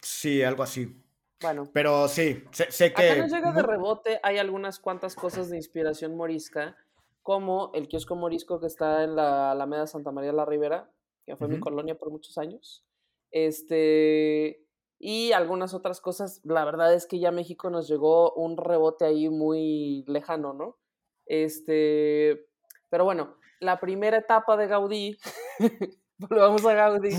[0.00, 1.00] Sí, algo así.
[1.40, 3.10] Bueno, Pero sí, sé, sé que...
[3.10, 6.76] acá nos llega de rebote, hay algunas cuantas cosas de inspiración morisca,
[7.22, 10.90] como el kiosco morisco que está en la Alameda Santa María la Ribera,
[11.26, 12.84] que fue mi colonia por muchos años.
[13.30, 14.64] Este,
[14.98, 19.28] y algunas otras cosas, la verdad es que ya México nos llegó un rebote ahí
[19.28, 20.78] muy lejano, ¿no?
[21.26, 22.46] Este,
[22.90, 25.18] pero bueno, la primera etapa de Gaudí,
[26.30, 27.10] volvamos a Gaudí.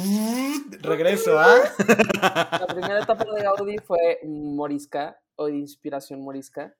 [0.82, 1.58] Regreso, ¿ah?
[2.60, 6.76] La primera etapa de Gaudí fue morisca o de inspiración morisca.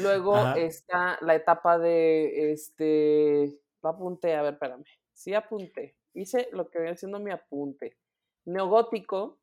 [0.00, 0.58] Luego Ajá.
[0.58, 3.58] está la etapa de este.
[3.82, 4.84] Lo apunté, a ver, espérame.
[5.12, 5.96] Sí, apunté.
[6.14, 7.98] Hice lo que viene siendo mi apunte.
[8.46, 9.38] Neogótico.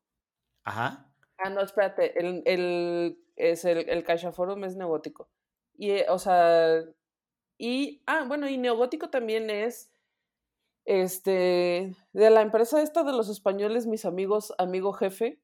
[0.64, 1.12] Ajá.
[1.38, 2.18] Ah, no, espérate.
[2.18, 5.28] El, el, es el, el Caixaforum es neogótico.
[5.74, 6.82] Y, eh, o sea.
[7.58, 8.02] Y.
[8.06, 9.91] Ah, bueno, y neogótico también es.
[10.84, 11.94] Este.
[12.12, 15.40] De la empresa esta de los españoles, mis amigos, amigo jefe.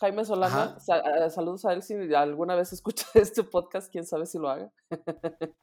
[0.00, 4.38] Jaime Solana, ah, saludos a él si alguna vez escucha este podcast, quién sabe si
[4.38, 4.72] lo haga.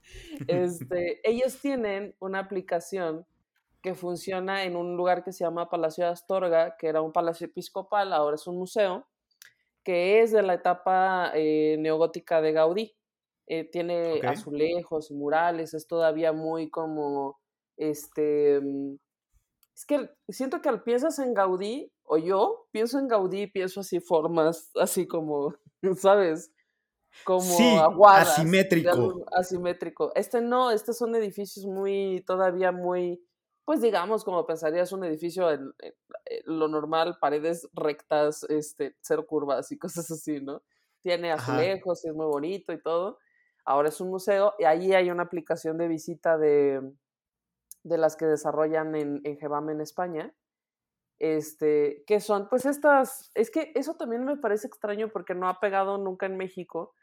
[0.48, 3.26] este, ellos tienen una aplicación
[3.82, 7.46] que funciona en un lugar que se llama Palacio de Astorga, que era un palacio
[7.46, 9.08] episcopal, ahora es un museo,
[9.84, 12.96] que es de la etapa eh, neogótica de Gaudí.
[13.48, 17.40] Eh, tiene azulejos y murales, es todavía muy como,
[17.78, 18.96] este, mm,
[19.76, 23.82] es que siento que al piensas en Gaudí, o yo pienso en Gaudí y pienso
[23.82, 25.54] así formas, así como,
[25.98, 26.52] ¿sabes?
[27.24, 28.30] Como Sí, aguadas.
[28.30, 29.26] asimétrico.
[29.34, 30.12] asimétrico.
[30.16, 33.24] Este no, estos son edificios muy, todavía muy,
[33.66, 35.94] pues digamos, como pensarías un edificio en, en-
[36.26, 40.62] en lo normal, paredes rectas, este, cero curvas y cosas así, ¿no?
[41.02, 43.20] Tiene azulejos y es muy bonito y todo.
[43.66, 46.82] Ahora es un museo y ahí hay una aplicación de visita de,
[47.86, 49.38] de las que desarrollan en, en
[49.70, 50.36] en España.
[51.20, 55.60] Este, que son, pues estas, es que eso también me parece extraño porque no ha
[55.62, 56.94] pegado nunca en México.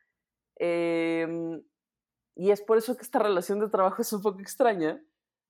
[0.58, 1.62] em,
[2.36, 5.04] y es por eso que esta relación de trabajo es un poco extraña,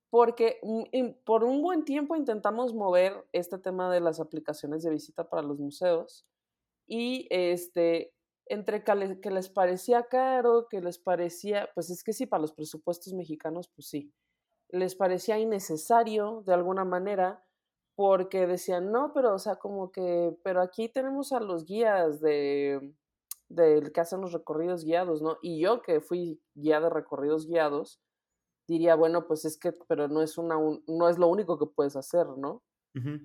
[0.09, 4.91] porque mm, in- por un buen tiempo intentamos mover este tema de las aplicaciones de
[4.91, 6.27] visita para los museos
[6.87, 8.13] y este,
[8.47, 8.83] entre
[9.21, 13.69] que les parecía caro, que les parecía, pues es que sí, para los presupuestos mexicanos,
[13.75, 14.13] pues sí,
[14.73, 17.45] les parecía innecesario de alguna manera,
[17.95, 22.95] porque decían, no, pero o sea, como que, pero aquí tenemos a los guías de,
[23.49, 25.37] del que hacen los recorridos guiados, ¿no?
[25.43, 28.01] Y yo que fui guía de recorridos guiados,
[28.67, 31.67] diría, bueno, pues es que, pero no es una, un- no es lo único que
[31.67, 32.63] puedes hacer, ¿no?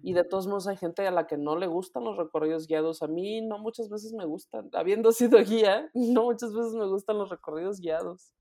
[0.02, 3.02] Y de todos modos hay gente a la que no le gustan los recorridos guiados.
[3.02, 4.70] A mí no muchas veces me gustan.
[4.74, 8.34] Habiendo sido guía, no muchas veces me gustan los recorridos guiados.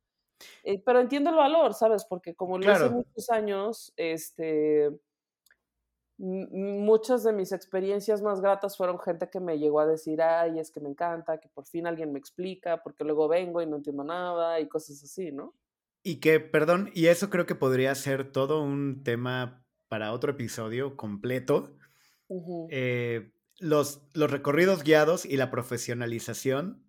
[0.63, 2.05] Eh, pero entiendo el valor, ¿sabes?
[2.05, 2.91] Porque como lo hice Claro.
[2.91, 4.91] muchos años, este,
[6.19, 10.71] muchas de mis experiencias más gratas fueron gente que me llegó a decir, ay, es
[10.71, 14.03] que me encanta, que por fin alguien me explica, porque luego vengo y no entiendo
[14.03, 15.53] nada y cosas así, ¿no?
[16.03, 20.95] Y que, perdón, y eso creo que podría ser todo un tema para otro episodio
[20.95, 21.75] completo.
[22.69, 26.86] Eh, los, los recorridos guiados y la profesionalización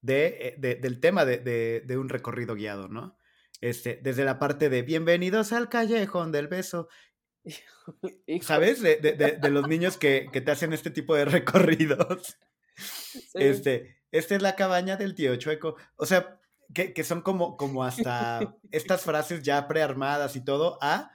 [0.00, 3.16] de, eh, del tema de, de, un recorrido guiado, ¿no?
[3.60, 6.88] Este, desde la parte de bienvenidos al callejón del beso
[8.42, 8.82] ¿Sabes?
[8.82, 12.36] De, de, de, los niños que, que, te hacen este tipo de recorridos.
[13.34, 15.76] Este, esta es la cabaña del tío Chueco.
[15.96, 16.40] O sea,
[16.74, 21.12] que, que son como, como hasta estas frases ya prearmadas y todo a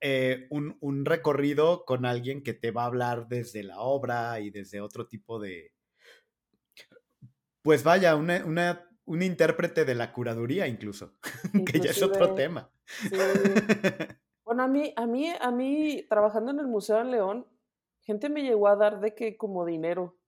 [0.00, 4.50] eh, un, un, recorrido con alguien que te va a hablar desde la obra y
[4.50, 5.72] desde otro tipo de...
[7.64, 11.14] Pues vaya, una, una un intérprete de la curaduría incluso,
[11.66, 12.70] que ya es otro tema.
[12.86, 13.10] Sí.
[14.46, 17.46] Bueno, a mí, a mí, a mí, trabajando en el Museo de León,
[18.02, 20.18] gente me llegó a dar de que como dinero.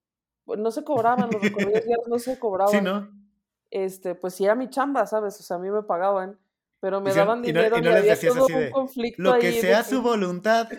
[0.47, 2.73] No se cobraban, los recorridos no se cobraban.
[2.73, 3.11] Sí, ¿no?
[3.71, 5.39] Este, pues sí era mi chamba, ¿sabes?
[5.39, 6.41] O sea, a mí me pagaban,
[6.81, 10.71] pero me daban dinero y, no, había todo un conflicto Lo que sea su voluntad.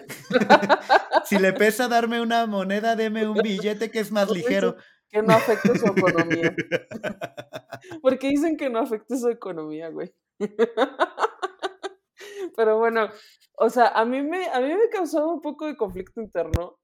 [1.26, 4.78] si le pesa darme una moneda, deme un billete que es más ligero.
[5.10, 6.56] Que no afecte su economía.
[8.02, 10.14] Porque dicen que no afecte su economía, güey.
[12.56, 13.10] Pero bueno,
[13.58, 16.78] o sea, a mí me, a mí me causó un poco de conflicto interno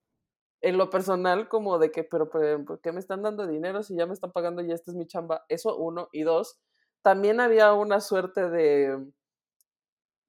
[0.62, 4.06] en lo personal, como de que, pero, ¿por qué me están dando dinero si ya
[4.06, 5.44] me están pagando y esta es mi chamba?
[5.50, 6.08] Eso, uno.
[6.14, 6.60] Y dos,
[7.02, 8.98] también había una suerte de,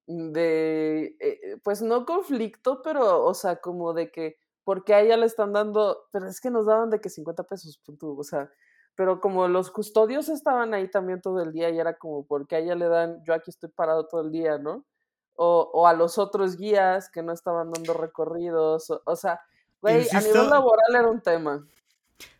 [0.07, 5.25] de, eh, pues no conflicto, pero, o sea, como de que, porque a ella le
[5.25, 8.51] están dando, pero es que nos daban de que 50 pesos, punto, o sea,
[8.95, 12.59] pero como los custodios estaban ahí también todo el día y era como, porque a
[12.59, 14.85] ella le dan, yo aquí estoy parado todo el día, ¿no?
[15.35, 18.91] o, o, a los otros guías que no estaban dando recorridos.
[19.05, 19.41] O, sea,
[19.81, 21.67] güey, a nivel laboral era un tema.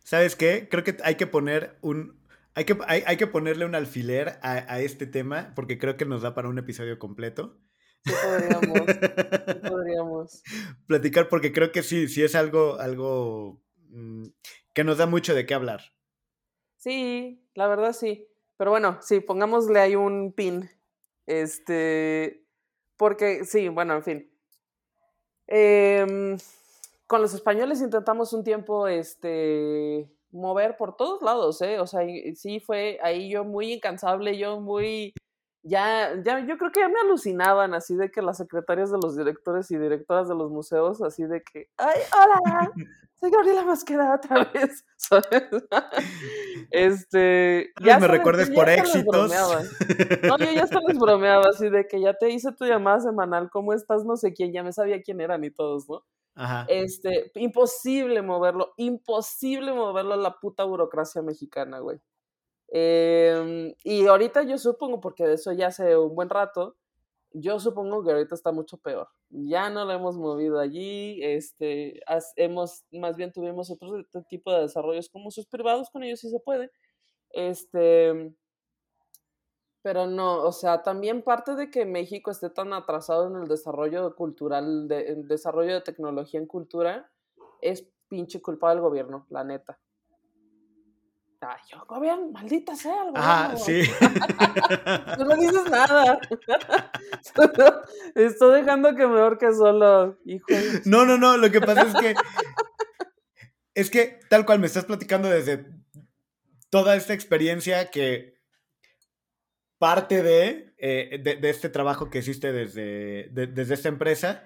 [0.02, 0.68] ¿Sabes qué?
[0.70, 2.24] Creo que hay que poner un.
[2.54, 6.06] Hay que, hay, hay que ponerle un alfiler a, a, este tema porque creo que
[6.06, 7.58] nos da para un episodio completo.
[8.06, 8.86] Sí, podríamos.
[8.86, 10.42] sí, podríamos.
[10.86, 14.28] Platicar porque creo que sí, sí es algo, algo mm,
[14.72, 15.80] que nos da mucho de qué hablar.
[16.76, 18.28] Sí, la verdad sí.
[18.56, 20.70] Pero bueno, sí, pongámosle ahí un pin.
[21.26, 22.46] Este,
[22.96, 24.30] porque, sí, bueno, en fin.
[25.48, 26.38] Em,
[27.06, 31.78] con los españoles intentamos un tiempo este, mover por todos lados, ¿eh?
[31.80, 32.02] O sea,
[32.34, 35.12] sí fue ahí yo muy incansable, yo muy...
[35.68, 39.16] Ya, ya, yo creo que ya me alucinaban así de que las secretarias de los
[39.16, 42.70] directores y directoras de los museos, así de que, ¡ay, hola!
[43.18, 44.84] soy Gabriela Mosqueda otra vez,
[46.70, 47.72] Este.
[47.82, 49.32] Ya me recuerdes por éxitos.
[50.22, 53.50] No, yo ya hasta les bromeaba, así de que ya te hice tu llamada semanal,
[53.50, 54.04] ¿cómo estás?
[54.04, 56.04] No sé quién, ya me sabía quién eran y todos, ¿no?
[56.36, 56.64] Ajá.
[56.68, 61.98] Este, imposible moverlo, imposible moverlo a la puta burocracia mexicana, güey.
[62.68, 66.76] Em, y ahorita yo supongo, porque de eso ya hace un buen rato,
[67.32, 69.08] yo supongo que ahorita está mucho peor.
[69.30, 72.00] Ya no lo hemos movido allí, este,
[72.36, 76.40] hemos, más bien tuvimos otro tipo de desarrollos como sus privados, con ellos sí se
[76.40, 76.70] puede.
[77.30, 78.34] Este,
[79.82, 84.16] pero no, o sea, también parte de que México esté tan atrasado en el desarrollo
[84.16, 87.10] cultural, de, en desarrollo de tecnología en cultura,
[87.60, 89.78] es pinche culpa del gobierno, la neta.
[91.40, 93.82] Ay, yo, gobierno, maldita sea el Ah, sí.
[95.18, 96.18] no dices nada.
[98.14, 100.46] Estoy dejando que me que solo, hijo.
[100.86, 102.14] No, no, no, lo que pasa es que.
[103.74, 105.66] es que tal cual me estás platicando desde
[106.70, 108.40] toda esta experiencia que
[109.78, 114.44] parte de, eh, de, este trabajo que hiciste desde, desde esta empresa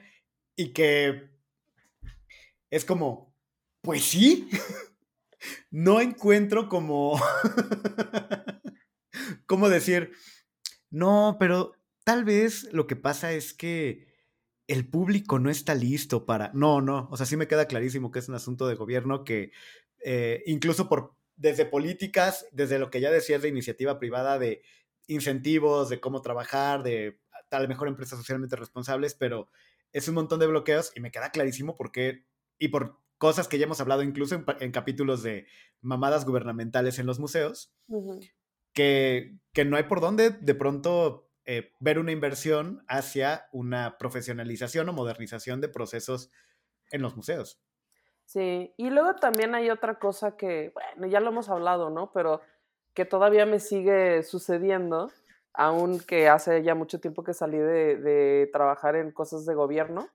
[0.57, 1.31] y que
[2.71, 3.33] es como,
[3.81, 4.49] pues sí
[5.71, 7.21] no encuentro como,
[9.47, 10.13] ¿cómo decir?
[10.91, 11.73] No, pero
[12.05, 14.09] tal vez lo que pasa es que
[14.67, 16.53] el público no está listo para...
[16.55, 19.51] No, no, o sea, sí me queda clarísimo que es un asunto de gobierno que
[20.05, 24.63] eh, incluso por, desde políticas, desde lo que ya decías de iniciativa privada, de
[25.07, 27.19] incentivos, de cómo trabajar, de
[27.49, 29.49] tal mejor empresas socialmente responsables, pero
[29.93, 32.25] es un montón de bloqueos y me queda clarísimo por qué
[32.59, 35.47] y por cosas que ya hemos hablado incluso en, capítulos de
[35.83, 37.71] mamadas gubernamentales en los museos,
[38.73, 44.89] que, que, no hay por dónde de pronto eh, ver una inversión hacia una profesionalización
[44.89, 46.31] o modernización de procesos
[46.91, 47.61] en los museos.
[48.25, 52.13] Sí, y luego también hay otra cosa que, bueno, ya lo hemos hablado, ¿no?
[52.13, 52.41] Pero
[52.95, 55.13] que todavía me sigue sucediendo,
[55.53, 60.09] aunque hace ya mucho tiempo que salí de, de trabajar en cosas de gobierno,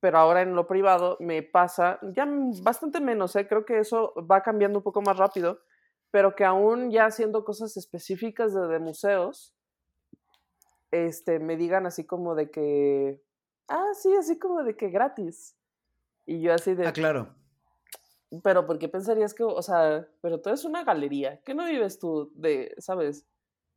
[0.00, 2.26] pero ahora en lo privado me pasa, ya
[2.62, 3.46] bastante menos, ¿eh?
[3.46, 5.60] creo que eso va cambiando un poco más rápido,
[6.10, 9.54] pero que aún ya haciendo cosas específicas de, de museos,
[10.90, 13.22] este, me digan así como de que,
[13.68, 15.56] ah, sí, así como de que gratis.
[16.26, 16.86] Y yo así de...
[16.86, 17.34] Ah, claro.
[18.42, 21.40] Pero ¿por qué pensarías que, o sea, pero tú eres una galería?
[21.44, 23.26] ¿Qué no vives tú de, sabes,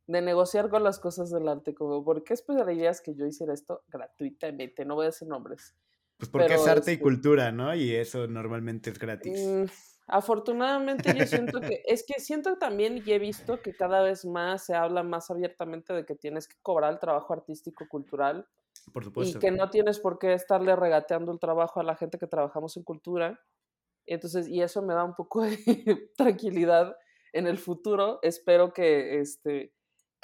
[0.06, 1.74] de negociar con las cosas del arte?
[1.74, 4.84] Como, ¿por qué esperarías que yo hiciera esto gratuitamente?
[4.84, 5.74] No voy a decir nombres.
[6.16, 7.74] Pues porque es arte y este cultura, ¿no?
[7.74, 9.40] Y eso normalmente es gratis.
[9.44, 9.64] Mm,
[10.06, 14.64] afortunadamente yo siento que, es que siento también y he visto que cada vez más
[14.64, 18.46] se habla más abiertamente de que tienes que cobrar el trabajo artístico cultural.
[18.92, 19.38] Por supuesto.
[19.38, 22.76] Y que no tienes por qué estarle regateando el trabajo a la gente que trabajamos
[22.76, 23.40] en cultura
[24.06, 25.56] entonces, y eso me da un poco de
[26.16, 26.96] tranquilidad
[27.32, 28.18] en el futuro.
[28.22, 29.73] Espero que, este,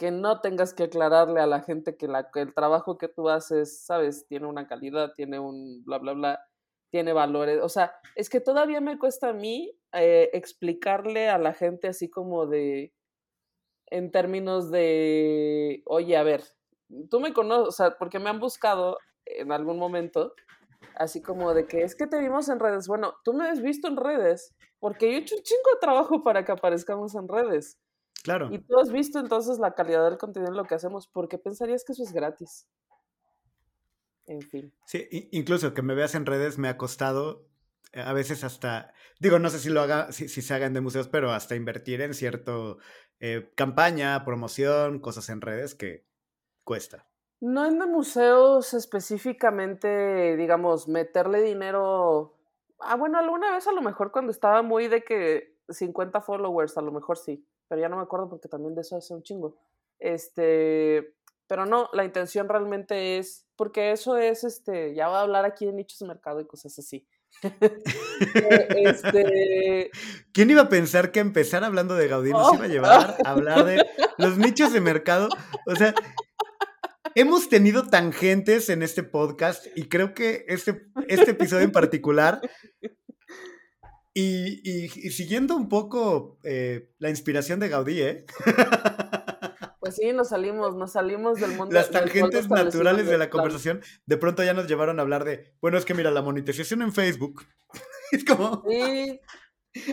[0.01, 4.27] que no tengas que aclararle a la gente que, el trabajo que tú haces, sabes,
[4.27, 6.41] tiene una calidad, tiene un bla, bla, bla,
[6.91, 7.61] tiene valores.
[7.63, 12.09] O sea, es que todavía me cuesta a mí eh, explicarle a la gente así
[12.09, 12.95] como de,
[13.89, 16.45] en términos de, oye, a ver,
[17.11, 18.97] tú me conoces, o sea, porque me han buscado
[19.27, 20.33] en algún momento
[20.95, 22.89] así como de que es que te vimos en redes.
[22.89, 26.23] Bueno, tú me has visto en redes, porque yo he hecho un chingo de trabajo
[26.23, 27.79] para que aparezcamos en redes.
[28.23, 28.49] Claro.
[28.53, 31.39] Y tú has visto entonces la calidad del contenido en lo que hacemos, ¿por qué
[31.39, 32.69] pensarías que eso es gratis?
[34.27, 34.73] En fin.
[34.87, 37.51] Sí, incluso que me veas en redes me ha costado
[37.93, 41.09] eh, a veces hasta, digo, no sé si lo haga, si, se hagan de museos,
[41.09, 42.79] pero hasta invertir en cierto
[43.19, 46.07] eh, campaña, promoción, cosas en redes que
[46.63, 47.07] cuesta.
[47.41, 52.37] No en de museos específicamente, digamos, meterle dinero.
[52.79, 56.83] Ah, bueno, alguna vez a lo mejor cuando estaba muy de que 50 followers, a
[56.83, 59.57] lo mejor sí, pero ya no me acuerdo porque también de eso hace un chingo.
[60.01, 61.15] Este,
[61.47, 65.67] pero no, la intención realmente es, porque eso es, este, ya voy a hablar aquí
[65.67, 67.07] de nichos de mercado y cosas así.
[68.35, 69.91] Eh, este...
[70.33, 73.65] ¿Quién iba a pensar que empezar hablando de Gaudí nos iba a llevar a hablar
[73.65, 73.87] de
[74.19, 75.31] los nichos de mercado?
[75.67, 75.95] O sea,
[77.15, 82.43] hemos tenido tangentes en este podcast y creo que este, este episodio en particular,
[84.21, 88.27] y, siguiendo un poco eh, la inspiración de Gaudí, ¿eh?
[89.81, 91.75] Pues sí, nos salimos, nos salimos del mundo.
[91.75, 95.79] Las tangentes naturales de la conversación de pronto ya nos llevaron a hablar de, bueno,
[95.79, 97.47] es que mira, la monetización en Facebook
[98.13, 98.63] es como...
[98.69, 99.21] Sí,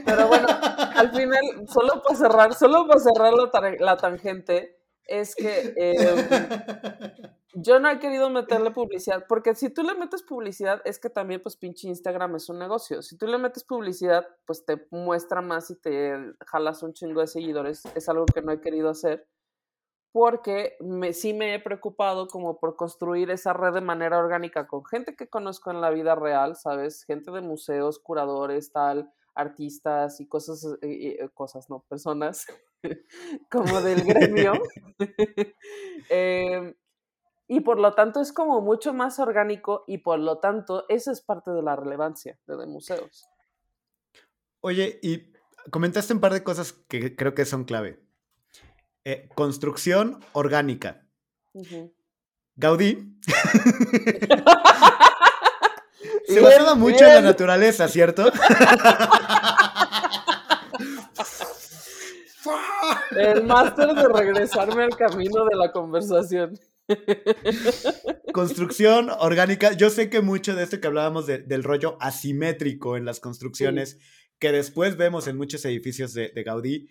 [0.05, 3.34] pero bueno, al final, solo para cerrar, solo para cerrar
[3.80, 4.76] la tangente,
[5.08, 7.12] es que em,
[7.53, 11.41] yo no he querido meterle publicidad, porque si tú le metes publicidad, es que también,
[11.41, 13.01] pues, pinche Instagram es un negocio.
[13.01, 16.14] Si tú le metes publicidad, pues te muestra más y te
[16.45, 17.84] jalas un chingo de seguidores.
[17.95, 19.28] Es algo que no he querido hacer,
[20.12, 24.86] porque me, sí me he preocupado como por construir esa red de manera orgánica con
[24.86, 27.03] gente que conozco en la vida real, ¿sabes?
[27.05, 32.45] Gente de museos, curadores, tal, artistas y cosas, eh, eh, cosas, no, personas
[33.51, 34.53] como del gremio.
[36.09, 36.73] Em,
[37.47, 41.21] y por lo tanto es como mucho más orgánico y por lo tanto eso es
[41.21, 43.25] parte de la relevancia de, museos.
[44.61, 45.33] Oye, y
[45.71, 47.99] comentaste un par de cosas que creo que son clave.
[49.05, 51.05] Eh, construcción orgánica.
[52.55, 53.17] Gaudí.
[56.39, 58.31] Se basaba mucho en la naturaleza, ¿cierto?
[63.11, 66.59] El máster de regresarme al camino de la conversación.
[68.33, 69.73] Construcción orgánica.
[69.73, 73.97] Yo sé que mucho de esto que hablábamos del rollo asimétrico en las construcciones,
[74.39, 76.89] que después vemos en muchos edificios de, Gaudí,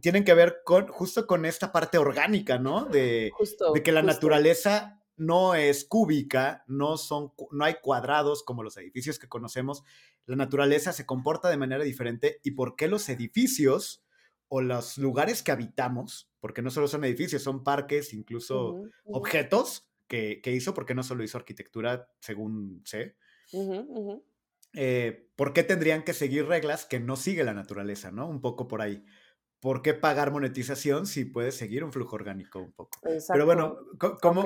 [0.00, 2.84] tienen que ver con justo con esta parte orgánica, ¿no?
[2.84, 3.32] De,
[3.74, 9.18] de que la naturaleza no es cúbica, no, son, no hay cuadrados como los edificios
[9.18, 9.82] que conocemos.
[10.26, 14.04] La naturaleza se comporta de manera diferente y por qué los edificios
[14.48, 20.40] o los lugares que habitamos, porque no solo son edificios, son parques, incluso objetos que,
[20.44, 23.16] hizo, porque no solo hizo arquitectura, según sé.
[24.72, 28.28] Eh, ¿Por qué tendrían que seguir reglas que no sigue la naturaleza, no?
[28.28, 29.04] Un poco por ahí.
[29.60, 32.98] ¿Por qué pagar monetización si puedes seguir un flujo orgánico un poco?
[33.02, 33.78] Pero bueno,
[34.20, 34.44] ¿cómo...?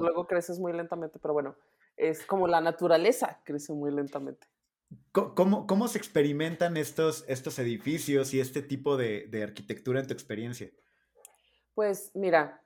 [0.00, 1.56] luego creces muy lentamente, pero bueno,
[1.96, 4.46] es como la naturaleza crece muy lentamente.
[5.12, 10.70] ¿Cómo, cómo se experimentan estos, estos edificios y este tipo de, arquitectura en tu experiencia?
[11.74, 12.62] Pues mira,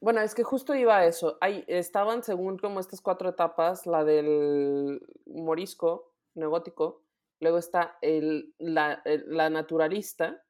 [0.00, 1.36] bueno, es que justo iba a eso.
[1.40, 7.02] Ahí estaban según como estas cuatro etapas, la del morisco, neogótico,
[7.40, 10.44] luego está el, la, la, naturalista,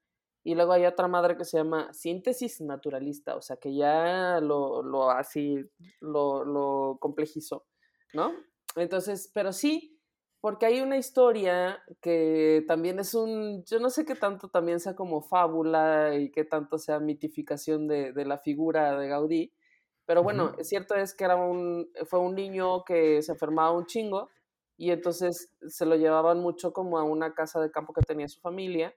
[0.45, 4.83] y luego hay otra madre que se llama síntesis naturalista, o sea que ya lo,
[4.83, 5.57] lo así,
[6.01, 7.67] lo, lo complejizó,
[8.13, 8.33] ¿no?
[8.77, 9.99] entonces, pero sí,
[10.41, 14.95] porque hay una historia que también es un, yo no sé qué tanto también sea
[14.95, 19.55] como fábula y qué tanto sea mitificación de, de la figura de Gaudí,
[20.05, 23.87] pero bueno, es cierto es que era un, fue un niño que se enfermaba un
[23.87, 24.29] chingo
[24.77, 28.41] y entonces se lo llevaban mucho como a una casa de campo que tenía su
[28.41, 28.95] familia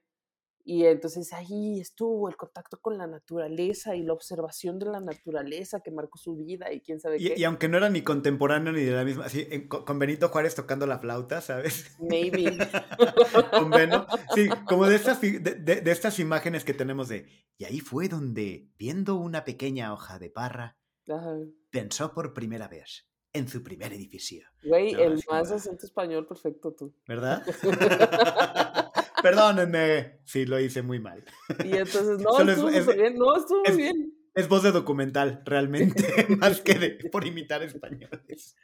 [0.70, 5.80] y entonces ahí estuvo el contacto con la naturaleza y la observación de la naturaleza
[5.80, 7.36] que marcó su vida y quién sabe qué.
[7.38, 10.28] Y, y aunque no era ni contemporáneo ni de la misma, así, en- con Benito
[10.28, 11.96] Juárez tocando la flauta, ¿sabes?
[12.00, 12.58] Maybe.
[13.52, 14.06] Con Beno.
[14.36, 17.28] Sí, como de estas, de, de- de estas imágenes que tenemos de...
[17.58, 21.38] Y ahí fue donde, viendo una pequeña hoja de parra, Ajá.
[21.70, 26.74] pensó por primera vez en su primer edificio, Güey, No, el más acento español perfecto
[26.74, 26.94] tú.
[27.08, 27.44] ¿verdad?
[29.22, 31.24] Perdónenme si lo hice muy mal.
[31.64, 34.14] Y entonces, no, Solo es- estuvo es- súper bien, no, estuvo muy bien.
[34.36, 36.04] Es voz de documental, realmente,
[36.40, 38.56] más que de, por imitar españoles.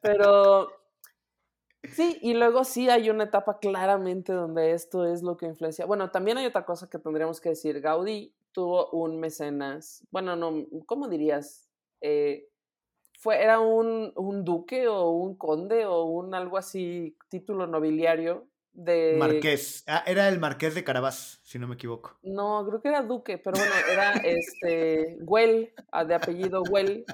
[0.00, 0.68] Pero
[1.94, 5.86] sí, y luego sí hay una etapa claramente donde esto es lo que influencia.
[5.86, 7.80] Bueno, también hay otra cosa que tendríamos que decir.
[7.80, 11.68] Gaudí tuvo un mecenas, bueno, no, ¿cómo dirías?
[12.00, 12.48] Eh,
[13.18, 19.16] fue, era un, un duque o un conde o un algo así, título nobiliario de...
[19.18, 19.84] Marqués.
[19.86, 22.16] Ah, era el Marqués de Carabás, si no me equivoco.
[22.22, 27.04] No, creo que era duque, pero bueno, era este Güell, ah, de apellido Güell,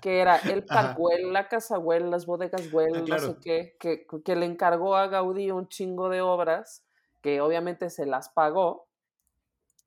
[0.00, 0.64] que era el.
[0.64, 5.08] Parkwell, la casa Güell, las bodegas Güell, no sé qué, que, que le encargó a
[5.08, 6.84] Gaudí un chingo de obras,
[7.22, 8.88] que obviamente se las pagó,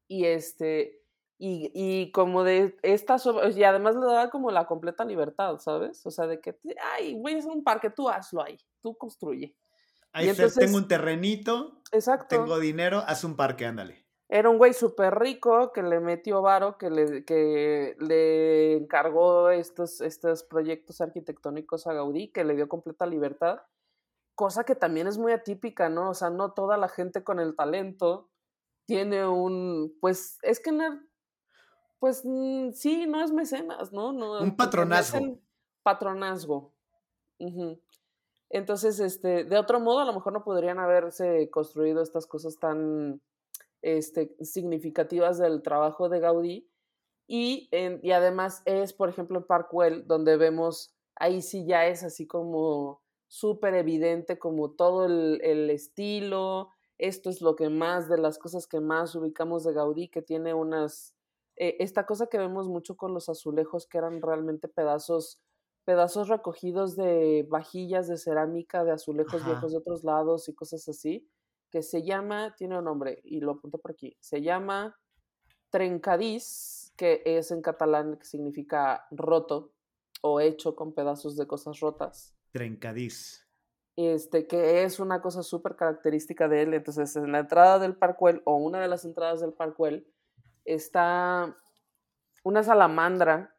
[0.08, 1.04] y este,
[1.38, 6.06] y, y como de estas obras, y además le daba como la completa libertad, ¿sabes?
[6.06, 6.58] O sea, de que,
[6.96, 9.56] ay, voy a hacer un parque, tú hazlo ahí, tú construye.
[10.18, 12.28] Ahí entonces- tengo un terrenito, Exacto.
[12.30, 14.06] tengo dinero, haz un parque, ándale.
[14.30, 20.02] Era un güey súper rico que le metió varo, que le, que le encargó estos,
[20.02, 23.62] estos proyectos arquitectónicos a Gaudí, que le dio completa libertad,
[24.36, 26.10] cosa que también es muy atípica, ¿no?
[26.10, 28.30] O sea, no toda la gente con el talento
[28.86, 31.00] tiene un, pues, es que no,
[32.00, 34.12] pues mm, sí, no es mecenas, ¿no?
[34.12, 35.18] no Un pertenece patronazgo.
[35.18, 35.40] al
[35.84, 36.74] Patronazgo.
[38.50, 43.22] Entonces, este, de otro modo, a lo mejor no podrían haberse construido estas cosas tan
[43.82, 46.70] este, significativas del trabajo de Gaudí.
[47.28, 52.26] Y, y además es, por ejemplo, en Parkwell, donde vemos, ahí sí ya es así
[52.26, 56.70] como súper evidente, como todo el, el estilo.
[56.98, 60.54] Esto es lo que más, de las cosas que más ubicamos de Gaudí, que tiene
[60.54, 61.16] unas,
[61.58, 65.42] eh, esta cosa que vemos mucho con los azulejos, que eran realmente pedazos
[65.88, 69.52] pedazos recogidos de vajillas de cerámica, de azulejos Ajá.
[69.52, 71.26] viejos de otros lados y cosas así,
[71.72, 75.00] que se llama, tiene un nombre y lo apunto por aquí, se llama
[75.70, 79.72] trencadís, que es en catalán que significa roto
[80.22, 82.36] o hecho con pedazos de cosas rotas.
[82.52, 83.48] Trencadís.
[83.96, 86.74] Este, que es una cosa súper característica de él.
[86.74, 90.06] Entonces, en la entrada del Parkwell, o una de las entradas del Parkwell,
[90.66, 91.56] está
[92.44, 93.57] una salamandra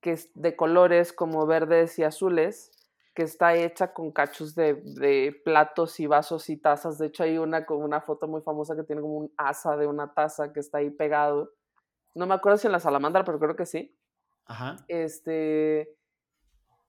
[0.00, 2.70] que es de colores como verdes y azules,
[3.14, 6.98] que está hecha con cachos de, de platos y vasos y tazas.
[6.98, 9.86] De hecho, hay una, con una foto muy famosa que tiene como un asa de
[9.86, 11.52] una taza que está ahí pegado.
[12.14, 13.96] No me acuerdo si en la salamandra, pero creo que sí.
[14.46, 14.76] Ajá.
[14.88, 15.96] Este,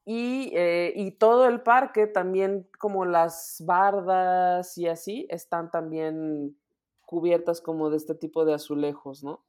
[0.06, 6.58] y, eh, y todo el parque, también como las bardas y así, están también
[7.06, 9.44] cubiertas como de este tipo de azulejos, ¿no?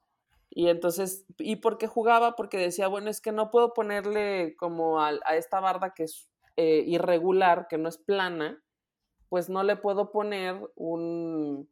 [0.54, 2.36] Y entonces, ¿y por qué jugaba?
[2.36, 6.30] Porque decía, bueno, es que no puedo ponerle como al- a, esta barda que es
[6.56, 8.62] eh, irregular, que no es plana,
[9.30, 11.70] pues no le puedo poner un,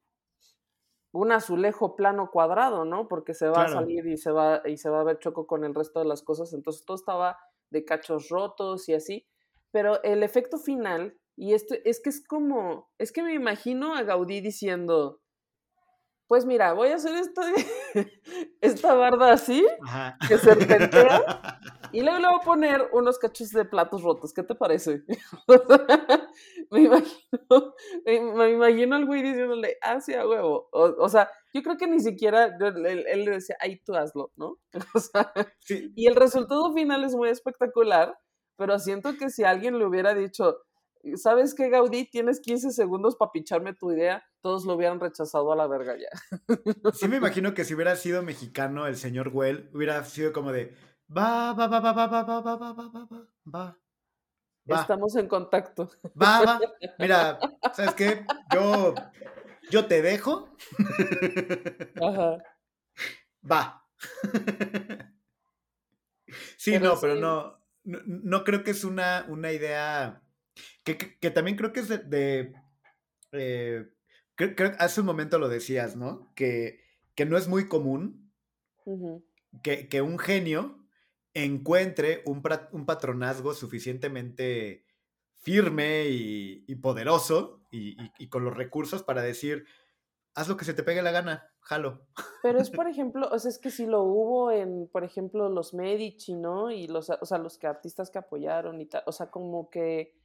[1.13, 3.09] un azulejo plano cuadrado, ¿no?
[3.09, 3.65] Porque se va Claro.
[3.65, 6.07] a salir y se va, y se va a ver choco con el resto de
[6.07, 6.53] las cosas.
[6.53, 7.39] Entonces todo estaba
[7.71, 9.27] de cachos rotos y así.
[9.73, 14.03] Pero el efecto final, y esto es que es como, es que me imagino a
[14.05, 15.20] Gaudí diciendo,
[16.31, 17.43] pues mira, voy a hacer esta,
[18.61, 20.17] esta barda así, Ajá.
[20.29, 21.59] que serpentea,
[21.93, 24.33] y luego le voy a poner unos cachos de platos rotos.
[24.33, 25.03] ¿Qué te parece?
[26.71, 27.75] Me imagino,
[28.07, 30.69] me, me imagino al güey diciéndole, ah, sí, a huevo.
[30.71, 34.57] O, o sea, yo creo que ni siquiera él, le decía, ay, tú hazlo, ¿no?
[34.95, 38.17] O sea, Sí, y el resultado final es muy espectacular,
[38.57, 40.59] pero siento que si alguien le hubiera dicho,
[41.17, 42.05] ¿sabes qué, Gaudí?
[42.09, 46.09] Tienes 15 segundos para picharme tu idea, todos lo hubieran rechazado a la verga ya.
[46.93, 50.75] sí me imagino que si hubiera sido mexicano el señor Well, hubiera sido como de
[51.15, 53.79] va, va, va, va, va, va, va, va, va, va, va, va, va.
[54.71, 55.91] Va, Estamos en contacto.
[56.21, 56.61] va, va.
[56.99, 57.39] Mira,
[57.75, 58.25] ¿sabes qué?
[58.55, 58.95] Yo,
[59.71, 60.49] yo te dejo.
[62.01, 62.39] Ajá.
[63.51, 63.87] Va.
[66.57, 70.23] Sí, Pero no, pero no, no, no creo que es una, una idea.
[70.85, 72.53] Que, también creo que es de...
[73.33, 73.87] Eh,
[74.35, 76.33] creo, hace un momento lo decías, ¿no?
[76.35, 76.81] Que,
[77.15, 78.33] que no es muy común
[79.63, 80.79] que, un genio
[81.35, 82.43] encuentre un,
[82.73, 84.85] un patronazgo suficientemente
[85.35, 89.65] firme y, poderoso y, con los recursos para decir,
[90.35, 92.07] haz lo que se te pegue la gana, jalo.
[92.43, 95.73] Pero es, por ejemplo, o sea, es que si lo hubo en, por ejemplo, los
[95.75, 96.71] Medici, ¿no?
[96.71, 100.20] Y los, o sea, los que artistas que apoyaron y tal, o sea, como que...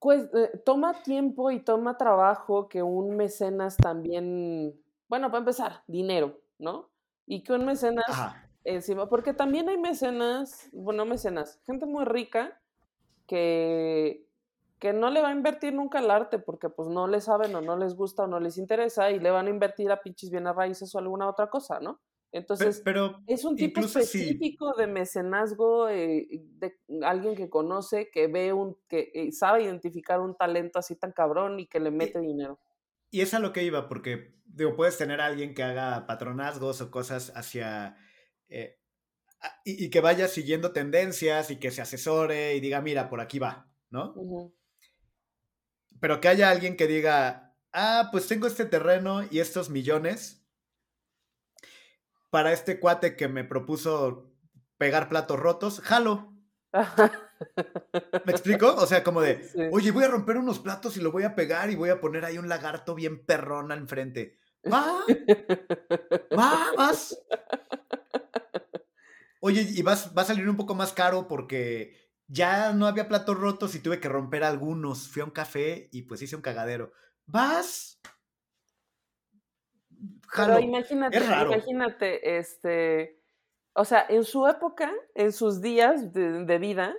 [0.00, 4.74] Pues, eh, toma tiempo y toma trabajo que un mecenas también,
[5.08, 6.90] bueno, para empezar, dinero, ¿no?
[7.26, 8.06] Y que un mecenas
[8.64, 12.60] encima, porque también hay mecenas, bueno, mecenas, gente muy rica
[13.26, 14.26] que,
[14.78, 17.60] que no le va a invertir nunca al arte porque pues no le saben o
[17.60, 20.56] no les gusta o no les interesa y le van a invertir a pinches bienes
[20.56, 22.00] raíces o alguna otra cosa, ¿no?
[22.32, 28.52] Entonces, pero, es un tipo específico de mecenazgo, eh, de alguien que conoce, que ve
[28.52, 32.60] un, que eh, sabe identificar un talento así tan cabrón y que le mete dinero.
[33.10, 36.80] Y es a lo que iba, porque, digo, puedes tener a alguien que haga patronazgos
[36.80, 37.96] o cosas hacia
[38.48, 38.78] eh,
[39.64, 43.68] y, que vaya siguiendo tendencias y que se asesore y diga, mira, por aquí va,
[43.90, 44.14] ¿no?
[46.00, 50.39] Pero que haya alguien que diga, ah, pues tengo este terreno y estos millones
[52.30, 54.32] para este cuate que me propuso
[54.78, 56.32] pegar platos rotos, jalo.
[58.24, 58.74] ¿Me explico?
[58.76, 61.70] O sea, como de, oye, voy a romper unos platos y lo voy a pegar
[61.70, 64.38] y voy a poner ahí un lagarto bien perrón al enfrente.
[64.70, 65.04] Va,
[66.38, 67.18] va, vas.
[69.40, 73.38] Oye, y vas, va a salir un poco más caro porque ya no había platos
[73.38, 75.08] rotos y tuve que romper algunos.
[75.08, 76.92] Fui a un café y pues hice un cagadero.
[77.26, 78.00] ¿Vas?
[80.34, 83.20] Pero imagínate, imagínate, este,
[83.74, 86.94] o sea, en su época, en sus días de, vida,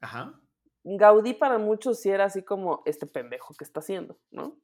[0.00, 0.38] Ajá.
[0.84, 4.58] Gaudí para muchos sí era así como este pendejo que está haciendo, ¿no?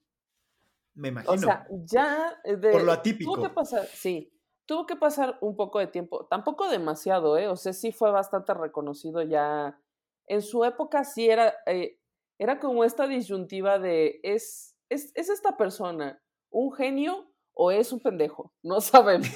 [0.94, 1.32] Me imagino.
[1.32, 3.34] O sea, ya de, por lo atípico.
[3.34, 4.32] Tuvo que pasar, sí,
[4.66, 7.48] tuvo que pasar un poco de tiempo, tampoco demasiado, ¿eh?
[7.48, 9.80] O sea, sí fue bastante reconocido ya.
[10.26, 12.00] En su época sí era, eh,
[12.38, 17.27] era como esta disyuntiva de, ¿es, es, ¿es esta persona un genio
[17.60, 18.52] o es un pendejo?
[18.62, 19.30] No sabemos.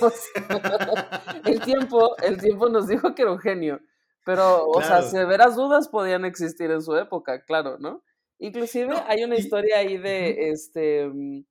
[1.44, 3.80] el, tiempo, el tiempo nos dijo que era un genio,
[4.24, 8.02] pero, o sea, severas dudas podían existir en su época, claro, ¿no?
[8.38, 11.44] Inclusive hay una historia ahí de, este, mm,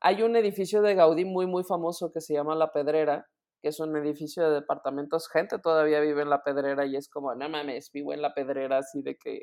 [0.00, 3.28] hay un edificio de Gaudí muy, muy famoso que se llama La Pedrera,
[3.62, 5.28] que es un edificio de departamentos.
[5.28, 8.78] Gente todavía vive en La Pedrera y es como, no mames, vivo en La Pedrera,
[8.78, 9.42] así de que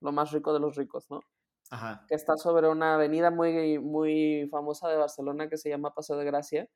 [0.00, 1.20] lo más rico de los ricos, ¿no?
[1.72, 2.04] Ajá.
[2.08, 6.24] Que está sobre una avenida muy, muy famosa de Barcelona que se llama Paseo de
[6.24, 6.68] Gracia.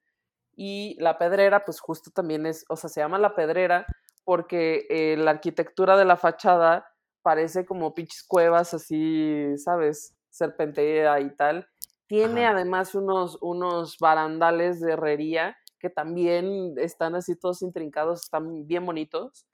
[0.56, 3.86] Y La Pedrera, pues justo también es, o sea, se llama La Pedrera
[4.24, 6.86] porque eh, la arquitectura de la fachada
[7.22, 10.16] parece como pinches cuevas así, ¿sabes?
[10.30, 11.68] Serpentea y tal
[12.06, 18.86] tiene además unos, unos barandales de herrería que también están así todos intrincados, están bien
[18.86, 19.46] bonitos.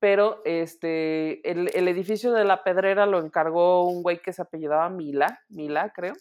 [0.00, 4.88] Pero este, el, el edificio de la Pedrera lo encargó un güey que se apellidaba
[4.90, 6.14] Mila, Mila creo.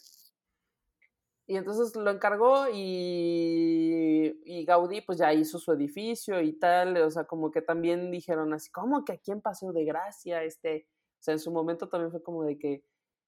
[1.45, 7.09] Y entonces lo encargó y, y, Gaudí pues ya hizo su edificio y tal, o
[7.09, 10.43] sea, como que también dijeron así, ¿cómo que aquí en Paseo de Gracia?
[10.43, 12.83] Este, o sea, en su momento también fue como de que,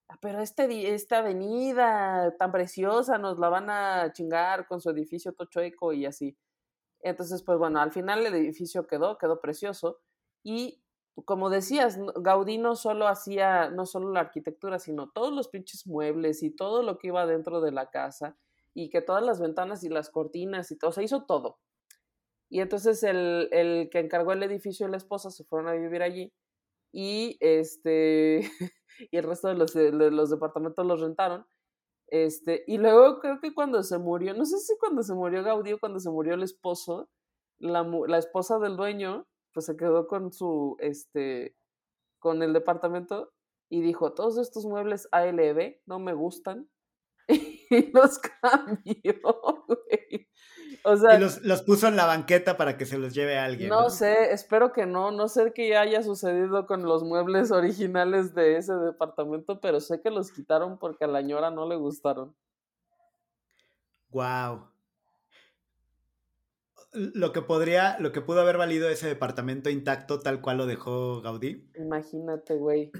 [0.09, 5.33] Ah, pero este, esta avenida tan preciosa nos la van a chingar con su edificio
[5.33, 6.35] tochoeco y así.
[7.01, 9.99] Entonces, pues bueno, al final el edificio quedó, quedó precioso.
[10.43, 10.81] Y
[11.25, 16.43] como decías, Gaudí no solo hacía, no solo la arquitectura, sino todos los pinches muebles
[16.43, 18.37] y todo lo que iba dentro de la casa
[18.73, 21.59] y que todas las ventanas y las cortinas y todo, se hizo todo.
[22.49, 26.01] Y entonces el, el que encargó el edificio y la esposa se fueron a vivir
[26.01, 26.33] allí
[26.91, 28.39] y este
[29.11, 31.45] y el resto de los, de los departamentos los rentaron.
[32.07, 35.73] Este, y luego creo que cuando se murió, no sé si cuando se murió Gaudí
[35.73, 37.07] o cuando se murió el esposo,
[37.59, 39.27] la, la esposa del dueño,
[39.59, 41.55] pues se quedó con su, este,
[42.19, 43.33] con el departamento
[43.69, 46.69] y dijo, todos estos muebles ALB no me gustan
[47.27, 48.85] y los cambió,
[49.67, 50.29] güey
[50.83, 53.69] y los, puso en la banqueta para que se los lleve a alguien.
[53.69, 55.11] No, sé, espero que no.
[55.11, 60.09] No sé qué haya sucedido con los muebles originales de ese departamento, pero sé que
[60.09, 62.35] los quitaron porque a la ñora no le gustaron.
[64.09, 64.67] Wow.
[66.91, 71.21] Lo que podría, lo que pudo haber valido ese departamento intacto tal cual lo dejó
[71.21, 71.69] Gaudí.
[71.75, 72.91] Imagínate, güey.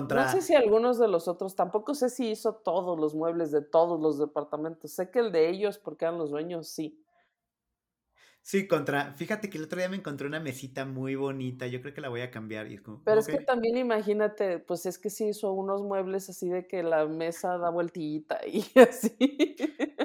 [0.00, 3.60] No sé si algunos de los otros, tampoco sé si hizo todos los muebles de
[3.60, 4.92] todos los departamentos.
[4.92, 6.98] Sé que el de ellos, porque eran los dueños, sí.
[8.40, 9.12] Sí, contra.
[9.12, 11.66] Fíjate que el otro día me encontré una mesita muy bonita.
[11.66, 12.70] Yo creo que la voy a cambiar.
[12.70, 16.28] Y es como, Pero es que también imagínate, pues es que sí hizo unos muebles
[16.28, 19.56] así de que la mesa da vueltita y así.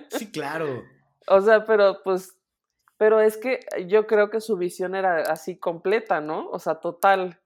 [0.09, 0.83] Sí, claro.
[1.27, 2.36] O sea, pero pues,
[2.97, 6.49] pero es que yo creo que su visión era así completa, ¿no?
[6.49, 7.39] O sea, total.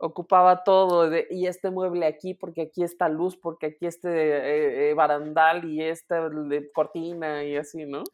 [0.00, 4.90] Ocupaba todo, de, y este mueble aquí, porque aquí está luz, porque aquí este eh,
[4.90, 8.04] eh, barandal y esta de cortina y así, ¿no?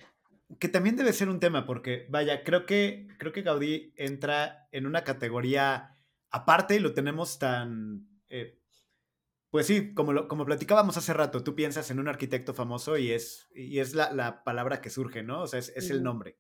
[0.59, 4.87] Que también debe ser un tema, porque, vaya, creo que, creo que Gaudí entra en
[4.87, 5.95] una categoría
[6.31, 8.09] aparte y lo tenemos tan.
[8.29, 8.59] eh,
[9.51, 13.13] pues sí, como, lo, como platicábamos hace rato, tú piensas en un arquitecto famoso y
[13.13, 15.43] es, y es la, la palabra que surge, ¿no?
[15.43, 16.37] O sea, es, es el nombre.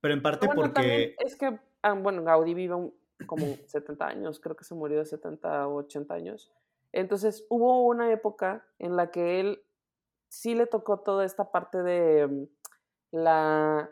[0.00, 1.14] Pero en parte Ah, Bueno, porque.
[1.18, 2.94] es que, ah, bueno, Gaudí vive un-
[3.26, 6.50] como 70 años, creo que se murió de 70 o 80 años.
[6.92, 9.62] Entonces, hubo una época en la que él
[10.28, 12.44] sí le tocó toda esta parte de mm,
[13.12, 13.90] la,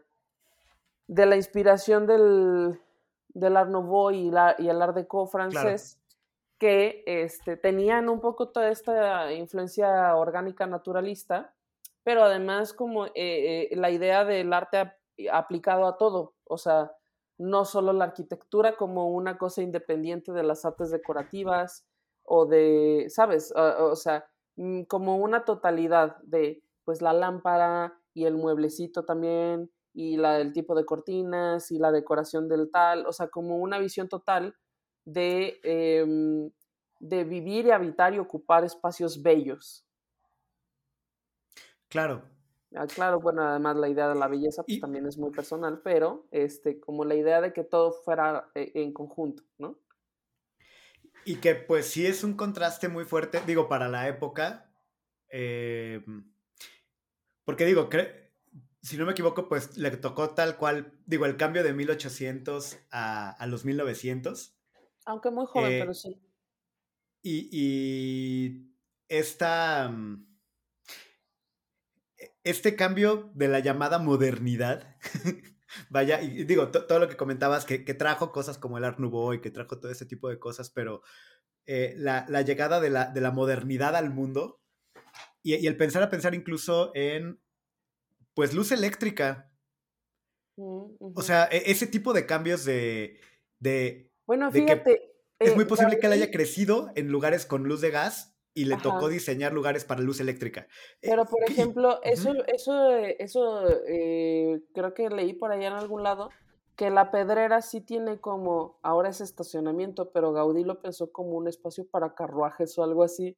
[1.06, 2.80] de la inspiración del,
[3.28, 6.00] del Art Nouveau y, la, y el Art Deco francés,
[6.58, 11.54] que este, tenían un poco toda esta influencia orgánica naturalista,
[12.02, 14.92] pero además como eh, eh, la idea del arte
[15.32, 16.92] aplicado a todo, o sea,
[17.38, 21.86] no solo la arquitectura como una cosa independiente de las artes decorativas
[22.24, 23.52] o de, ¿sabes?
[23.56, 30.16] O, sea, mm, como una totalidad de, pues, la lámpara y el mueblecito también, y
[30.16, 34.08] la, el tipo de cortinas y la decoración del tal, o sea, como una visión
[34.08, 34.54] total
[35.04, 36.50] de, em,
[37.00, 39.84] de vivir y habitar y ocupar espacios bellos.
[41.88, 42.22] Claro.
[42.74, 45.80] Ah, claro, bueno, además la idea de la belleza pues, Y- también es muy personal,
[45.82, 49.78] pero este, como la idea de que todo fuera eh, en conjunto, ¿no?
[51.24, 54.70] Y que pues sí es un contraste muy fuerte, digo, para la época.
[55.30, 56.02] eh,
[57.44, 57.88] porque digo,
[58.82, 63.30] si no me equivoco, pues le tocó tal cual, digo, el cambio de 1800 a,
[63.30, 64.56] a los 1900.
[65.06, 66.20] Aunque muy joven, Eh, pero sí.
[67.22, 68.72] Y, y
[69.08, 70.27] esta, mm,
[72.44, 74.96] este cambio de la llamada modernidad,
[75.90, 78.98] vaya, y digo, to- todo lo que comentabas, que, que trajo cosas como el Art
[78.98, 81.02] Nouveau y que trajo todo ese tipo de cosas, pero
[81.66, 84.60] eh, la, la llegada de la, de la modernidad al mundo
[85.42, 87.40] y, y el pensar a pensar incluso en,
[88.34, 89.52] pues, luz eléctrica.
[90.56, 93.20] Mm, O sea, e- ese tipo de cambios de...
[93.60, 95.12] de bueno, de que fíjate.
[95.38, 98.64] es eh, muy posible que él haya crecido en lugares con luz de gas y
[98.64, 100.66] le tocó diseñar lugares para luz eléctrica.
[101.00, 105.74] Eh, Pero, por ejemplo, eso, eso, eh, eso eh, creo que leí por allá en
[105.74, 106.30] algún lado,
[106.74, 111.46] que la pedrera sí tiene como, ahora es estacionamiento, pero Gaudí lo pensó como un
[111.46, 113.36] espacio para carruajes o algo así.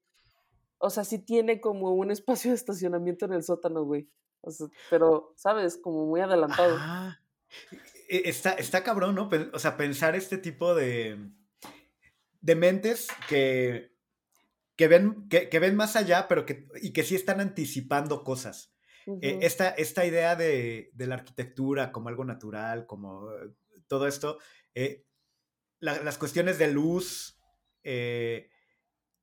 [0.79, 4.09] O sea, sí tiene como un espacio de estacionamiento en el sótano, güey.
[4.41, 5.77] O sea, pero, ¿sabes?
[5.77, 6.77] Como muy adelantado.
[6.77, 7.21] Ajá.
[8.09, 9.29] E- Está, está cabrón, ¿no?
[9.53, 11.19] O sea, pensar este tipo de,
[12.41, 13.90] de mentes que,
[14.81, 18.73] que, ven, que, que ven más allá, pero que, y que sí están anticipando cosas.
[19.21, 23.51] Eh, esta, esta idea de, de la arquitectura como algo natural, como eh,
[23.89, 24.39] todo esto,
[24.75, 25.05] eh,
[25.81, 27.39] la- las cuestiones de luz
[27.83, 28.49] eh,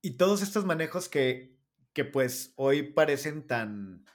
[0.03, 1.57] y todos estos manejos que,
[1.91, 4.05] que pues hoy parecen tan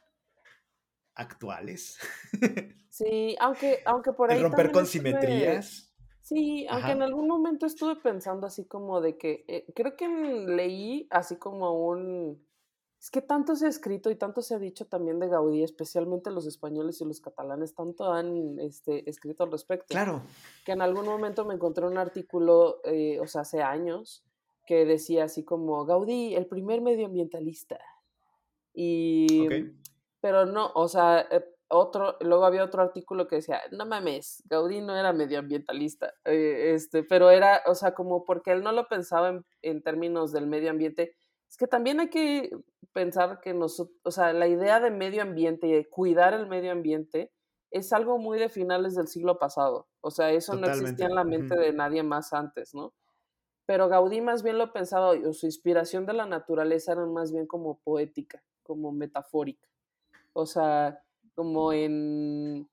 [1.16, 1.98] actuales.
[2.92, 5.91] Sí, aunque, aunque por ahí El romper con simetrías.
[6.22, 6.92] Sí, aunque Ajá.
[6.92, 11.84] en algún momento estuve pensando así como de que, eh, creo que leí así como
[11.86, 12.46] un...
[13.00, 16.30] Es que tanto se ha escrito y tanto se ha dicho también de Gaudí, especialmente
[16.30, 20.22] los españoles y los catalanes, tanto han este, escrito al respecto, Claro.
[20.64, 24.22] que en algún momento me encontré un artículo, eh, o sea, hace años,
[24.64, 27.80] que decía así como Gaudí, el primer medioambientalista.
[28.72, 29.52] Y, Ok.
[30.20, 34.80] pero no, o sea, eh, otro, luego había otro artículo que decía, no mames, Gaudí
[34.80, 39.30] no era medioambientalista, eh, este, pero era, o sea, como porque él no lo pensaba
[39.30, 41.16] en, en términos del medio ambiente,
[41.48, 42.50] es que también hay que
[42.92, 46.72] pensar que nosotros, o sea, la idea de medio ambiente y de cuidar el medio
[46.72, 47.32] ambiente
[47.70, 51.24] es algo muy de finales del siglo pasado, o sea, eso no existía en la
[51.24, 52.92] mente de nadie más antes, ¿no?
[53.64, 57.46] Pero Gaudí más bien lo pensaba, o su inspiración de la naturaleza era más bien
[57.46, 59.68] como poética, como metafórica.
[60.32, 61.02] O sea,
[61.34, 62.68] como en,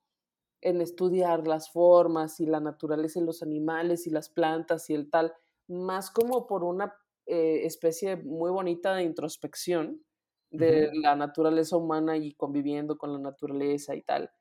[0.62, 5.10] en estudiar las formas y la naturaleza y los animales y las plantas y el
[5.10, 5.34] tal,
[5.68, 6.96] más como por una
[7.26, 10.04] eh, especie muy bonita de introspección
[10.52, 14.32] de la naturaleza humana y conviviendo con la naturaleza y tal,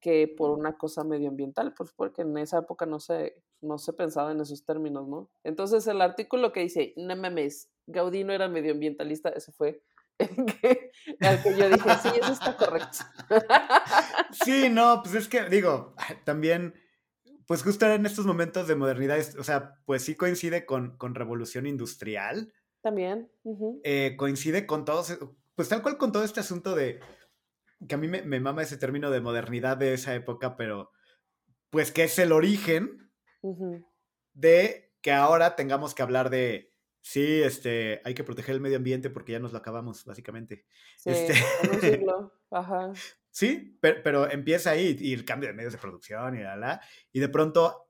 [0.00, 4.32] que por una cosa medioambiental, pues porque en esa época no se, no se pensaba
[4.32, 5.30] en esos términos, ¿no?
[5.44, 9.82] Entonces el artículo que dice, no mames, Gaudí no era medioambientalista, ese fue
[10.18, 10.90] que,
[11.20, 12.98] al que yo dije, sí, eso está correcto.
[14.44, 15.94] Sí, no, pues es que, digo,
[16.24, 16.74] también,
[17.46, 21.66] pues justo en estos momentos de modernidad, o sea, pues sí coincide con, con revolución
[21.66, 22.52] industrial.
[22.82, 23.30] También.
[23.84, 25.18] Eh, coincide con todos,
[25.54, 27.00] pues tal cual con todo este asunto de,
[27.86, 30.90] que a mí me, me, mama ese término de modernidad de esa época, pero
[31.70, 33.10] pues que es el origen
[34.32, 36.67] de que ahora tengamos que hablar de,
[37.08, 40.66] sí, este, hay que proteger el medio ambiente porque ya nos lo acabamos, básicamente.
[40.98, 41.32] Sí, este...
[42.50, 42.92] Ajá.
[43.30, 46.82] Sí, pero, pero, empieza ahí y el cambio de medios de producción y la, la,
[47.10, 47.88] y de pronto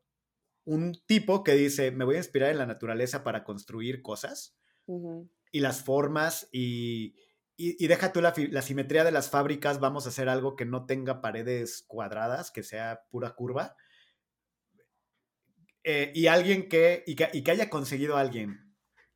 [0.64, 4.56] un tipo que dice, me voy a inspirar en la naturaleza para construir cosas
[5.50, 7.16] y las formas y,
[7.56, 10.64] y, y deja tú la, la, simetría de las fábricas, vamos a hacer algo que
[10.64, 13.76] no tenga paredes cuadradas, que sea pura curva.
[15.82, 18.67] Eh, y alguien que y, que, y que haya conseguido a alguien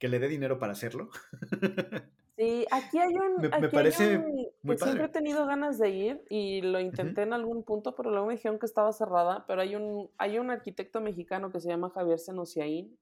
[0.03, 1.11] que le dé dinero para hacerlo.
[2.35, 3.43] Sí, aquí hay un.
[3.43, 6.63] Me, aquí me parece hay un, muy que siempre he tenido ganas de ir y
[6.63, 9.45] lo intenté en algún punto, pero luego me dijeron que estaba cerrada.
[9.47, 12.99] Pero hay un, hay un arquitecto mexicano que se llama Javier Senociaín,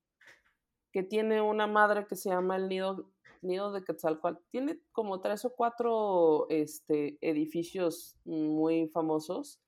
[0.92, 3.08] que tiene una madre que se llama el Nido,
[3.40, 4.42] Nido de Quetzalcoatl.
[4.50, 9.60] Tiene como tres o cuatro este, edificios muy famosos,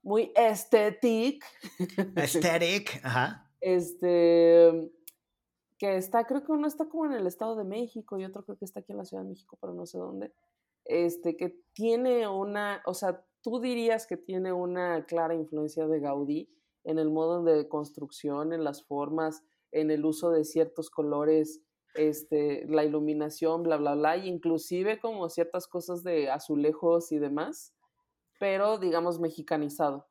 [0.00, 1.50] muy estéticos.
[2.16, 3.50] Aesthetic, ajá.
[3.60, 4.92] Este
[5.82, 8.56] que está, creo que uno está como en el Estado de México y otro creo
[8.56, 10.32] que está aquí en la Ciudad de México, pero no sé dónde.
[10.84, 16.48] Este, que tiene una, o sea, tú dirías que tiene una clara influencia de Gaudí
[16.84, 21.64] en el modo de construcción, en las formas, en el uso de ciertos colores,
[21.96, 27.74] este, la iluminación, bla, bla, bla, y inclusive como ciertas cosas de azulejos y demás,
[28.38, 30.06] pero digamos mexicanizado.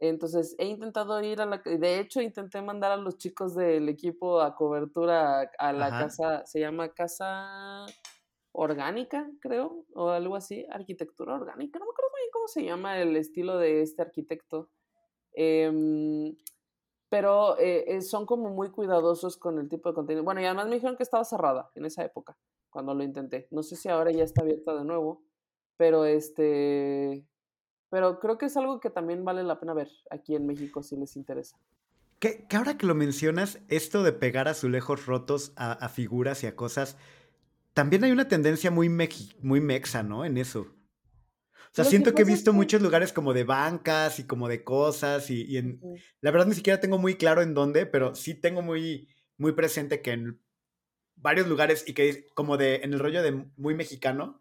[0.00, 1.58] Entonces he intentado ir a la...
[1.58, 5.98] De hecho, intenté mandar a los chicos del equipo a cobertura a, la Ajá.
[6.04, 7.86] casa, se llama Casa
[8.52, 13.00] Orgánica, creo, o algo así, arquitectura orgánica, no me acuerdo muy bien cómo se llama
[13.00, 14.70] el estilo de este arquitecto.
[15.32, 16.36] Em,
[17.08, 20.24] pero eh, eh, son como muy cuidadosos con el tipo de contenido.
[20.24, 22.36] Bueno, y además me dijeron que estaba cerrada en esa época,
[22.70, 23.48] cuando lo intenté.
[23.50, 25.22] No sé si ahora ya está abierta de nuevo,
[25.76, 27.24] pero este...
[27.90, 30.96] Pero creo que es algo que también vale la pena ver aquí en México si
[30.96, 31.58] les interesa.
[32.18, 36.46] Que, que ahora que lo mencionas, esto de pegar azulejos rotos a, a figuras y
[36.46, 36.96] a cosas,
[37.72, 40.24] también hay una tendencia muy, meji, muy mexa, ¿no?
[40.24, 40.66] En eso.
[41.70, 42.56] O sea, siento que he visto que...
[42.56, 45.80] muchos lugares como de bancas y como de cosas y, y en...
[46.20, 50.02] La verdad ni siquiera tengo muy claro en dónde, pero sí tengo muy, muy presente
[50.02, 50.40] que en
[51.14, 54.40] varios lugares y que como de, en el rollo de muy mexicano,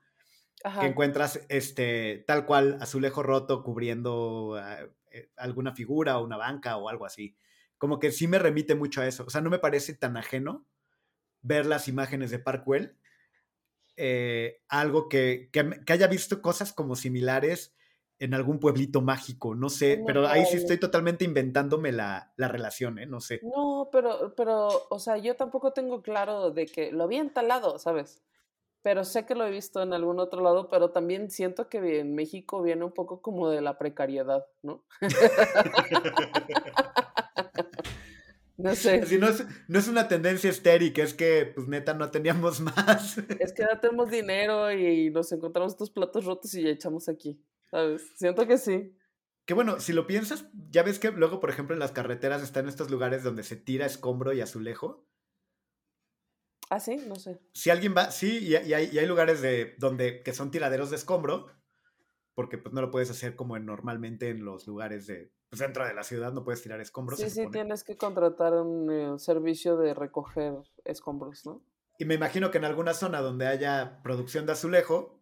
[0.80, 4.80] que encuentras este tal cual azulejo roto cubriendo ah,
[5.12, 7.36] eh, alguna figura o una banca o algo así.
[7.78, 9.24] Como que sí me remite mucho a eso.
[9.26, 10.66] O sea, no me parece tan ajeno
[11.42, 12.98] ver las imágenes de Parkwell.
[13.96, 17.74] eh, algo que, que, haya visto cosas como similares
[18.20, 22.48] en algún pueblito mágico, no sé, No, pero ahí sí estoy totalmente inventándome la, la
[22.48, 23.06] relación, ¿eh?
[23.06, 23.42] No sé.
[23.44, 27.48] No, pero, pero, o sea, yo tampoco tengo claro de que lo vi en tal
[27.48, 28.24] lado, ¿sabes?
[28.84, 32.16] Pero sé que lo he visto en algún otro lado, pero también siento que en
[32.16, 34.86] México viene un poco como de la precariedad, ¿no?
[38.58, 42.60] No sé, no es, no es una tendencia estérica, es que pues neta no teníamos
[42.60, 43.20] más.
[43.20, 47.40] es que ya tenemos dinero y nos encontramos estos platos rotos y ya echamos aquí,
[47.70, 48.02] ¿sabes?
[48.16, 48.98] Siento que sí.
[49.46, 52.68] Que bueno, si lo piensas, ya ves que luego, por ejemplo, en las carreteras están
[52.68, 55.06] estos lugares donde se tira escombro y azulejo.
[56.70, 57.40] Ah, sí, no sé.
[57.54, 60.90] Si alguien va, sí, y, y hay, y hay lugares de, donde que son tiraderos
[60.90, 61.48] de escombro,
[62.36, 65.86] porque pues no lo puedes hacer como en, normalmente en los lugares de, pues dentro
[65.86, 67.52] de la ciudad no puedes tirar escombros, Sí, sí, supone.
[67.52, 70.54] tienes que contratar un eh, servicio de recoger
[70.86, 71.64] escombros, ¿no?
[71.98, 75.20] Y me imagino que en alguna zona donde haya producción de azulejo,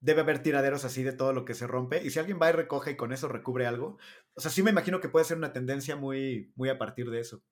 [0.00, 2.02] debe haber tiraderos así de todo lo que se rompe.
[2.02, 3.98] Y si alguien va y recoge y con eso recubre algo,
[4.34, 7.20] o sea, sí me imagino que puede ser una tendencia muy, muy a partir de
[7.20, 7.42] eso.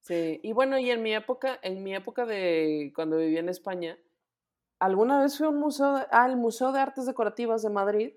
[0.00, 3.98] Sí, y bueno, y en mi época, en mi época de cuando vivía en España,
[4.80, 8.14] alguna vez fui a un museo, de- al Museo de Artes Decorativas de Madrid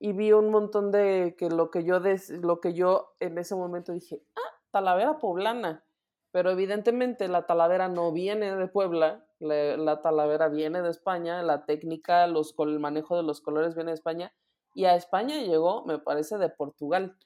[0.00, 2.00] y vi un montón de que lo que yo
[2.42, 4.40] lo que yo en ese momento dije, ah,
[4.72, 5.84] talavera poblana.
[6.32, 11.66] Pero evidentemente la talavera no viene de Puebla, la, la talavera viene de España, la
[11.66, 14.32] técnica, los, el manejo de los colores viene de España,
[14.74, 17.16] y a España llegó, me parece, de Portugal.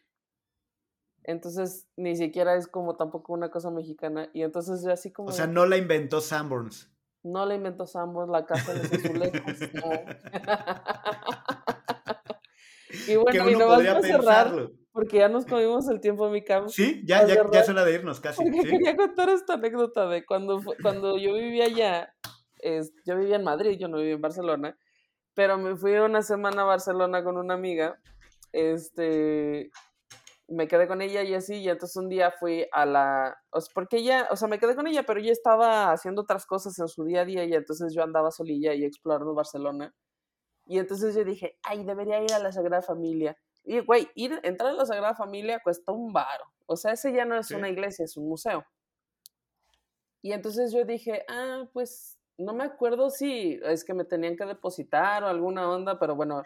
[1.24, 4.28] Entonces, ni siquiera es como tampoco una cosa mexicana.
[4.32, 5.28] Y entonces yo así como...
[5.28, 6.90] O sea, no la inventó Sanborns.
[7.22, 9.60] no la inventó Sambos, la casa de los azulejos.
[9.74, 9.92] no.
[13.08, 16.68] y bueno, y uno nomás para cerrar, porque ya nos comimos el tiempo, mi cam.
[16.68, 18.42] Sí, ya, ya, ya es hora de irnos casi.
[18.42, 18.68] Porque ¿sí?
[18.68, 22.14] quería contar esta anécdota de cuando, cuando yo vivía allá,
[22.58, 24.76] Es, yo vivía en Madrid, yo no vivía en Barcelona,
[25.34, 27.98] pero me fui una semana a Barcelona con una amiga,
[28.52, 29.70] este,
[30.52, 33.70] me quedé con ella y así, y entonces un día fui a la, o sea,
[33.74, 36.88] porque ella, o sea, me quedé con ella, pero ella estaba haciendo otras cosas en
[36.88, 39.94] su día a día y entonces yo andaba solilla y explorando Barcelona.
[40.66, 43.36] Y entonces yo dije, ay, debería ir a la Sagrada Familia.
[43.64, 46.44] Y, güey, ir, entrar a la Sagrada Familia cuesta un varo.
[46.66, 48.64] O sea, ese ya no es una iglesia, es un museo.
[50.22, 54.44] Y entonces yo dije, ah, pues no me acuerdo si es que me tenían que
[54.44, 56.42] depositar o alguna onda, pero bueno,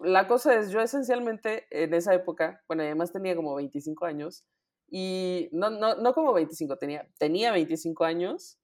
[0.00, 4.44] la cosa es, yo esencialmente en esa época, bueno, además tenía como 25 años,
[4.88, 8.58] y no, no, no como 25, tenía, tenía 25 años,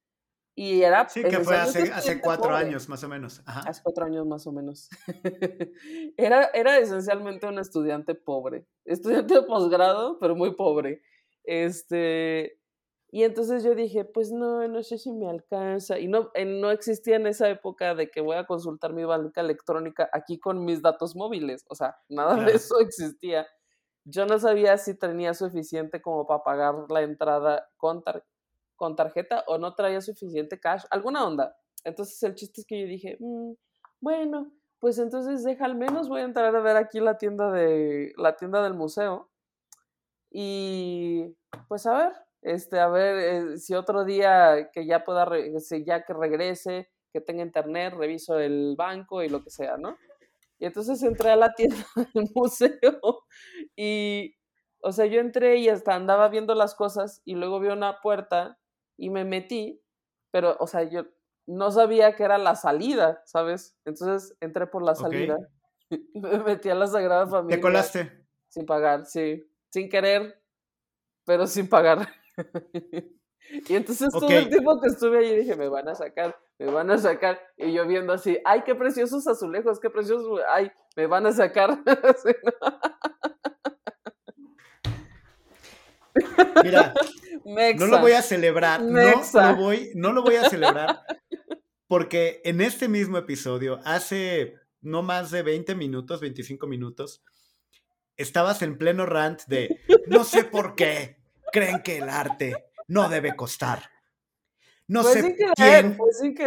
[0.55, 1.09] y era...
[1.09, 3.43] Sí, que fue hace, hace cuatro años más o menos.
[3.47, 4.91] Hace cuatro años más o menos.
[6.17, 11.03] era, era esencialmente un estudiante pobre, estudiante de posgrado, pero muy pobre.
[11.45, 12.60] Este,
[13.13, 15.99] y entonces yo dije, pues no, no sé si me alcanza.
[15.99, 20.09] Y no, no existía en esa época de que voy a consultar mi banca electrónica
[20.13, 21.65] aquí con mis datos móviles.
[21.69, 23.49] O sea, nada de eso existía.
[24.05, 28.05] Yo no sabía si tenía suficiente como para pagar la entrada con,
[28.77, 31.57] con tarjeta o no traía suficiente cash, alguna onda.
[31.85, 33.55] Entonces el chiste es que yo dije, mm,
[34.01, 38.13] bueno, pues entonces deja al menos voy a entrar a ver aquí la tienda de
[38.17, 39.31] la tienda del museo.
[40.31, 41.37] Y
[41.69, 42.13] pues a ver,
[42.43, 45.29] este, a ver eh, si otro día que ya pueda,
[45.85, 49.97] ya que regrese, que tenga internet, reviso el banco y lo que sea, ¿no?
[50.59, 51.77] Y entonces entré a la tienda
[52.15, 53.25] del museo
[53.77, 54.37] y,
[54.83, 58.59] o sea, yo entré y hasta andaba viendo las cosas y luego vi una puerta
[58.97, 59.83] y me metí,
[60.31, 61.07] pero, o sea, yo
[61.47, 63.77] no sabía que era la salida, ¿sabes?
[63.85, 65.37] Entonces entré por la salida,
[66.15, 67.57] me metí a la Sagrada Familia.
[67.57, 68.27] ¿Te colaste?
[68.49, 70.43] Sin pagar, sí, sin querer,
[71.25, 72.07] pero sin pagar.
[73.69, 76.91] y entonces todo el tiempo que estuve ahí dije, me van a sacar, me van
[76.91, 77.41] a sacar.
[77.57, 81.79] Y yo viendo así, ay, qué preciosos azulejos, qué preciosos, ay, me van a sacar.
[86.65, 86.93] Mira,
[87.79, 91.01] no lo voy a celebrar, no, lo voy, no lo voy a celebrar,
[91.87, 97.23] porque en este mismo episodio, hace no más de 20 minutos, 25 minutos,
[98.17, 101.20] estabas en pleno rant de, no sé por qué,
[101.53, 103.91] creen que el arte no debe costar.
[104.87, 105.97] No sé quién,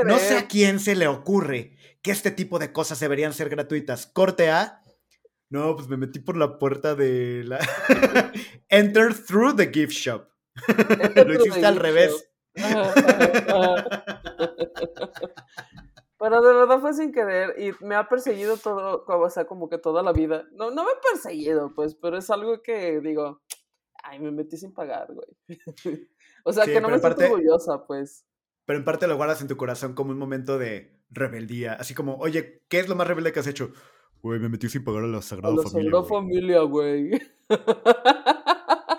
[0.05, 4.05] no sé a quién se le ocurre que este tipo de cosas deberían ser gratuitas.
[4.05, 4.83] Corte A.
[5.49, 7.59] No, pues me metí por la puerta de la
[8.69, 10.27] Enter through the gift shop.
[11.15, 12.29] Lo hiciste al revés.
[16.19, 19.77] Pero de verdad fue sin querer y me ha perseguido todo, o sea, como que
[19.77, 20.45] toda la vida.
[20.53, 23.41] No, no me ha perseguido, pues, pero es algo que digo,
[24.03, 25.27] ay, me metí sin pagar, güey.
[26.43, 28.25] o sea, que no me siento orgullosa, pues.
[28.65, 31.73] Pero en parte lo guardas en tu corazón como un momento de rebeldía.
[31.73, 33.71] Así como, oye, ¿qué es lo más rebelde que has hecho?
[34.21, 35.91] Güey, me metí sin pagar a la Sagrada a la Familia.
[35.91, 37.21] Sagrada Familia, güey.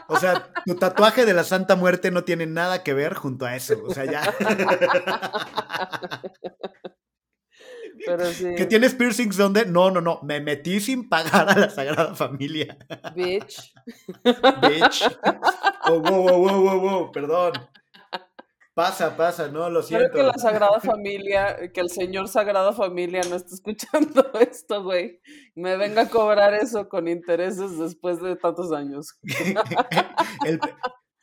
[0.08, 3.56] O sea, tu tatuaje de la Santa Muerte no tiene nada que ver junto a
[3.56, 3.82] eso.
[3.84, 4.22] O sea, ya.
[8.06, 8.54] Pero sí.
[8.56, 9.66] ¿Que tienes piercings donde?
[9.66, 10.20] No, no, no.
[10.22, 12.76] Me metí sin pagar a la Sagrada Familia.
[13.14, 13.72] Bitch.
[14.24, 15.04] Bitch.
[15.86, 17.12] Oh, wow, wow, wow, wow, wow.
[17.12, 17.52] Perdón.
[18.72, 20.06] Pasa, pasa, no, lo siento.
[20.06, 25.20] Espero que la Sagrada Familia, que el Señor Sagrada Familia no esté escuchando esto, güey.
[25.54, 29.16] Me venga a cobrar eso con intereses después de tantos años.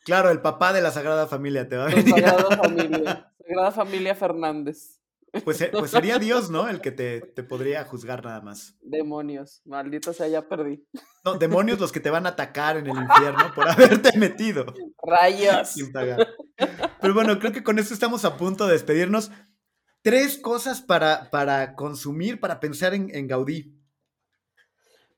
[0.05, 2.07] claro, el papá de la Sagrada Familia te va a venir.
[2.13, 3.33] Sagrada Familia.
[3.39, 5.00] Sagrada Familia Fernández.
[5.43, 6.67] Pues, pues, sería Dios, ¿no?
[6.67, 8.77] El que te, podría juzgar nada más.
[8.81, 10.85] Demonios, maldito sea, ya perdí.
[11.23, 14.65] No, demonios los que te van a atacar en el infierno por haberte metido.
[15.01, 15.75] Rayos.
[17.01, 19.31] Pero bueno, creo que con esto estamos a punto de despedirnos.
[20.01, 23.79] Tres cosas para, para consumir, para pensar en, en Gaudí.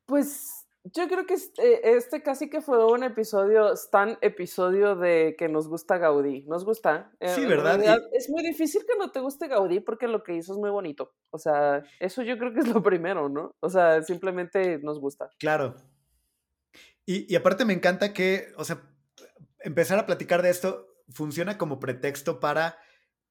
[0.05, 0.52] Pues
[0.83, 5.69] yo creo que este, este, casi que fue un episodio, tan episodio de que nos
[5.69, 6.43] gusta Gaudí.
[6.45, 7.11] ¿Nos gusta?
[7.21, 7.81] Eh, sí, ¿verdad?
[8.11, 11.13] Es muy difícil que no te guste Gaudí porque lo que hizo es muy bonito.
[11.29, 13.55] O sea, eso yo creo que es lo primero, ¿no?
[13.61, 15.29] O sea, simplemente nos gusta.
[15.39, 15.75] Claro.
[17.05, 18.81] Y, y aparte me encanta que, o sea,
[19.59, 22.77] empezar a platicar de esto funciona como pretexto para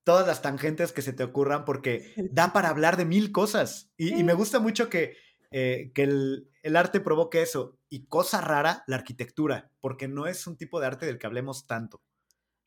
[0.04, 3.92] todas las tangentes que se te ocurran porque da para hablar de mil cosas.
[3.98, 5.16] y me gusta mucho que
[5.52, 7.78] eh, que el, arte provoque eso.
[7.88, 11.66] Y cosa rara, la arquitectura, porque no es un tipo de arte del que hablemos
[11.66, 12.00] tanto.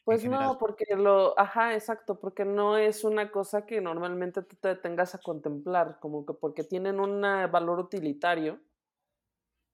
[0.04, 4.76] Pues no, porque lo, ajá, exacto, porque no es una cosa que normalmente tú te
[4.76, 8.60] tengas a contemplar, como que porque tienen un valor utilitario,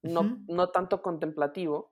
[0.03, 1.91] no, no tanto contemplativo.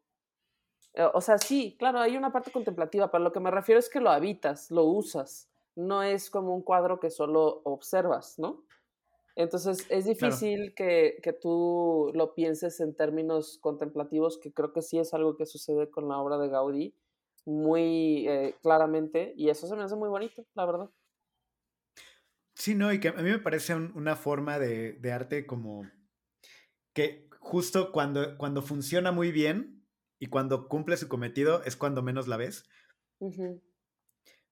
[0.94, 3.90] Eh, o sea, sí, claro, hay una parte contemplativa, pero lo que me refiero es
[3.90, 5.50] que lo habitas, lo usas.
[5.76, 8.64] no es como un cuadro que solo observas, ¿no?
[9.36, 15.00] Entonces es difícil que, que, tú lo pienses en términos contemplativos, que creo que sí
[15.00, 16.94] es algo que sucede con la obra de Gaudí
[17.46, 20.90] muy eh, claramente, y eso se me hace muy bonito, la verdad.
[22.56, 25.90] Sí, no, y que a mí me parece una forma de, de, arte como
[26.94, 29.88] que justo cuando, cuando funciona muy bien
[30.20, 32.70] y cuando cumple su cometido es cuando menos la ves.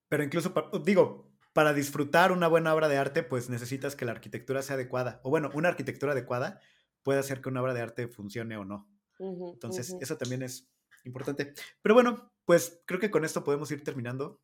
[0.07, 0.53] Pero incluso,
[0.83, 1.26] digo,
[1.57, 5.19] para disfrutar una buena obra de arte, pues necesitas que la arquitectura sea adecuada.
[5.23, 6.61] O bueno, una arquitectura adecuada
[7.01, 8.87] puede hacer que una obra de arte funcione o no.
[9.17, 10.69] Entonces, eso también es
[11.03, 11.55] importante.
[11.81, 14.39] Pero bueno, pues creo que con esto podemos ir terminando.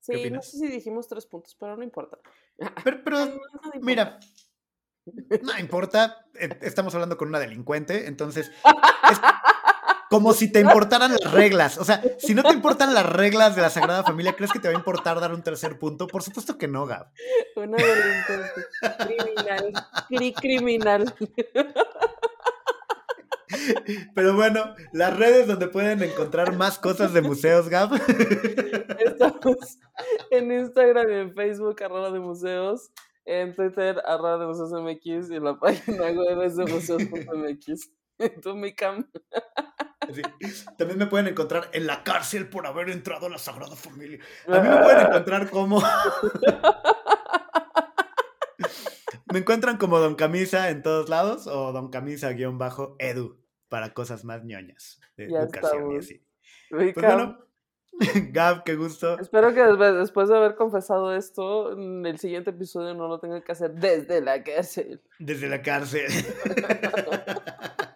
[0.00, 2.18] Sí, no sé si dijimos tres puntos, pero no importa.
[2.82, 3.40] Pero, pero
[3.80, 4.18] mira,
[5.40, 8.50] no importa, e, estamos hablando con una delincuente, entonces
[10.12, 11.78] como si te importaran las reglas.
[11.78, 14.68] O sea, si no te importan las reglas de la Sagrada Familia, ¿crees que te
[14.68, 16.06] va a importar dar un tercer punto?
[16.06, 17.10] Por supuesto que no, Gab.
[17.56, 18.66] Una delincuente.
[18.98, 19.72] Criminal.
[20.08, 21.14] Cri criminal.
[24.14, 27.94] Pero bueno, las redes donde pueden encontrar más cosas de museos, Gab.
[28.98, 29.78] Estamos
[30.30, 32.90] en Instagram y en Facebook, arroba de museos,
[33.24, 37.90] en Twitter, arroba de museos MX y en la página web es de museos.mx.
[38.42, 39.06] Tú, mi cam.
[40.76, 44.18] También me pueden encontrar en la cárcel por haber entrado a la Sagrada Familia.
[44.46, 45.80] A mí me pueden encontrar como.
[49.32, 53.38] me encuentran como Don Camisa en todos lados o Don Camisa-edu
[53.68, 56.24] para cosas más ñoñas de educación y así.
[56.70, 57.38] Pues bueno,
[58.32, 59.18] Gab, qué gusto.
[59.18, 63.52] Espero que después de haber confesado esto, en el siguiente episodio no lo tenga que
[63.52, 65.00] hacer desde la cárcel.
[65.18, 66.06] Desde la cárcel.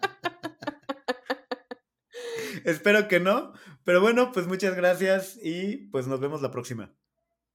[2.67, 3.53] Espero que no.
[3.85, 6.93] Pero bueno, pues muchas gracias y pues nos vemos la próxima.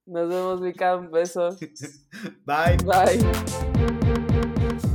[0.06, 1.12] Nos vemos, Micam.
[1.12, 1.60] Besos.
[2.46, 2.78] Bye.
[2.86, 3.20] Bye.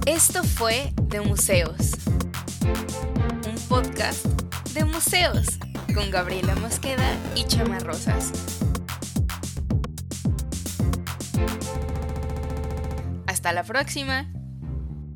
[0.07, 1.93] Esto fue De Museos.
[3.47, 4.25] Un podcast
[4.73, 5.59] de museos
[5.95, 8.33] con Gabriela Mosqueda y Chama Rosas.
[13.27, 14.33] Hasta la próxima.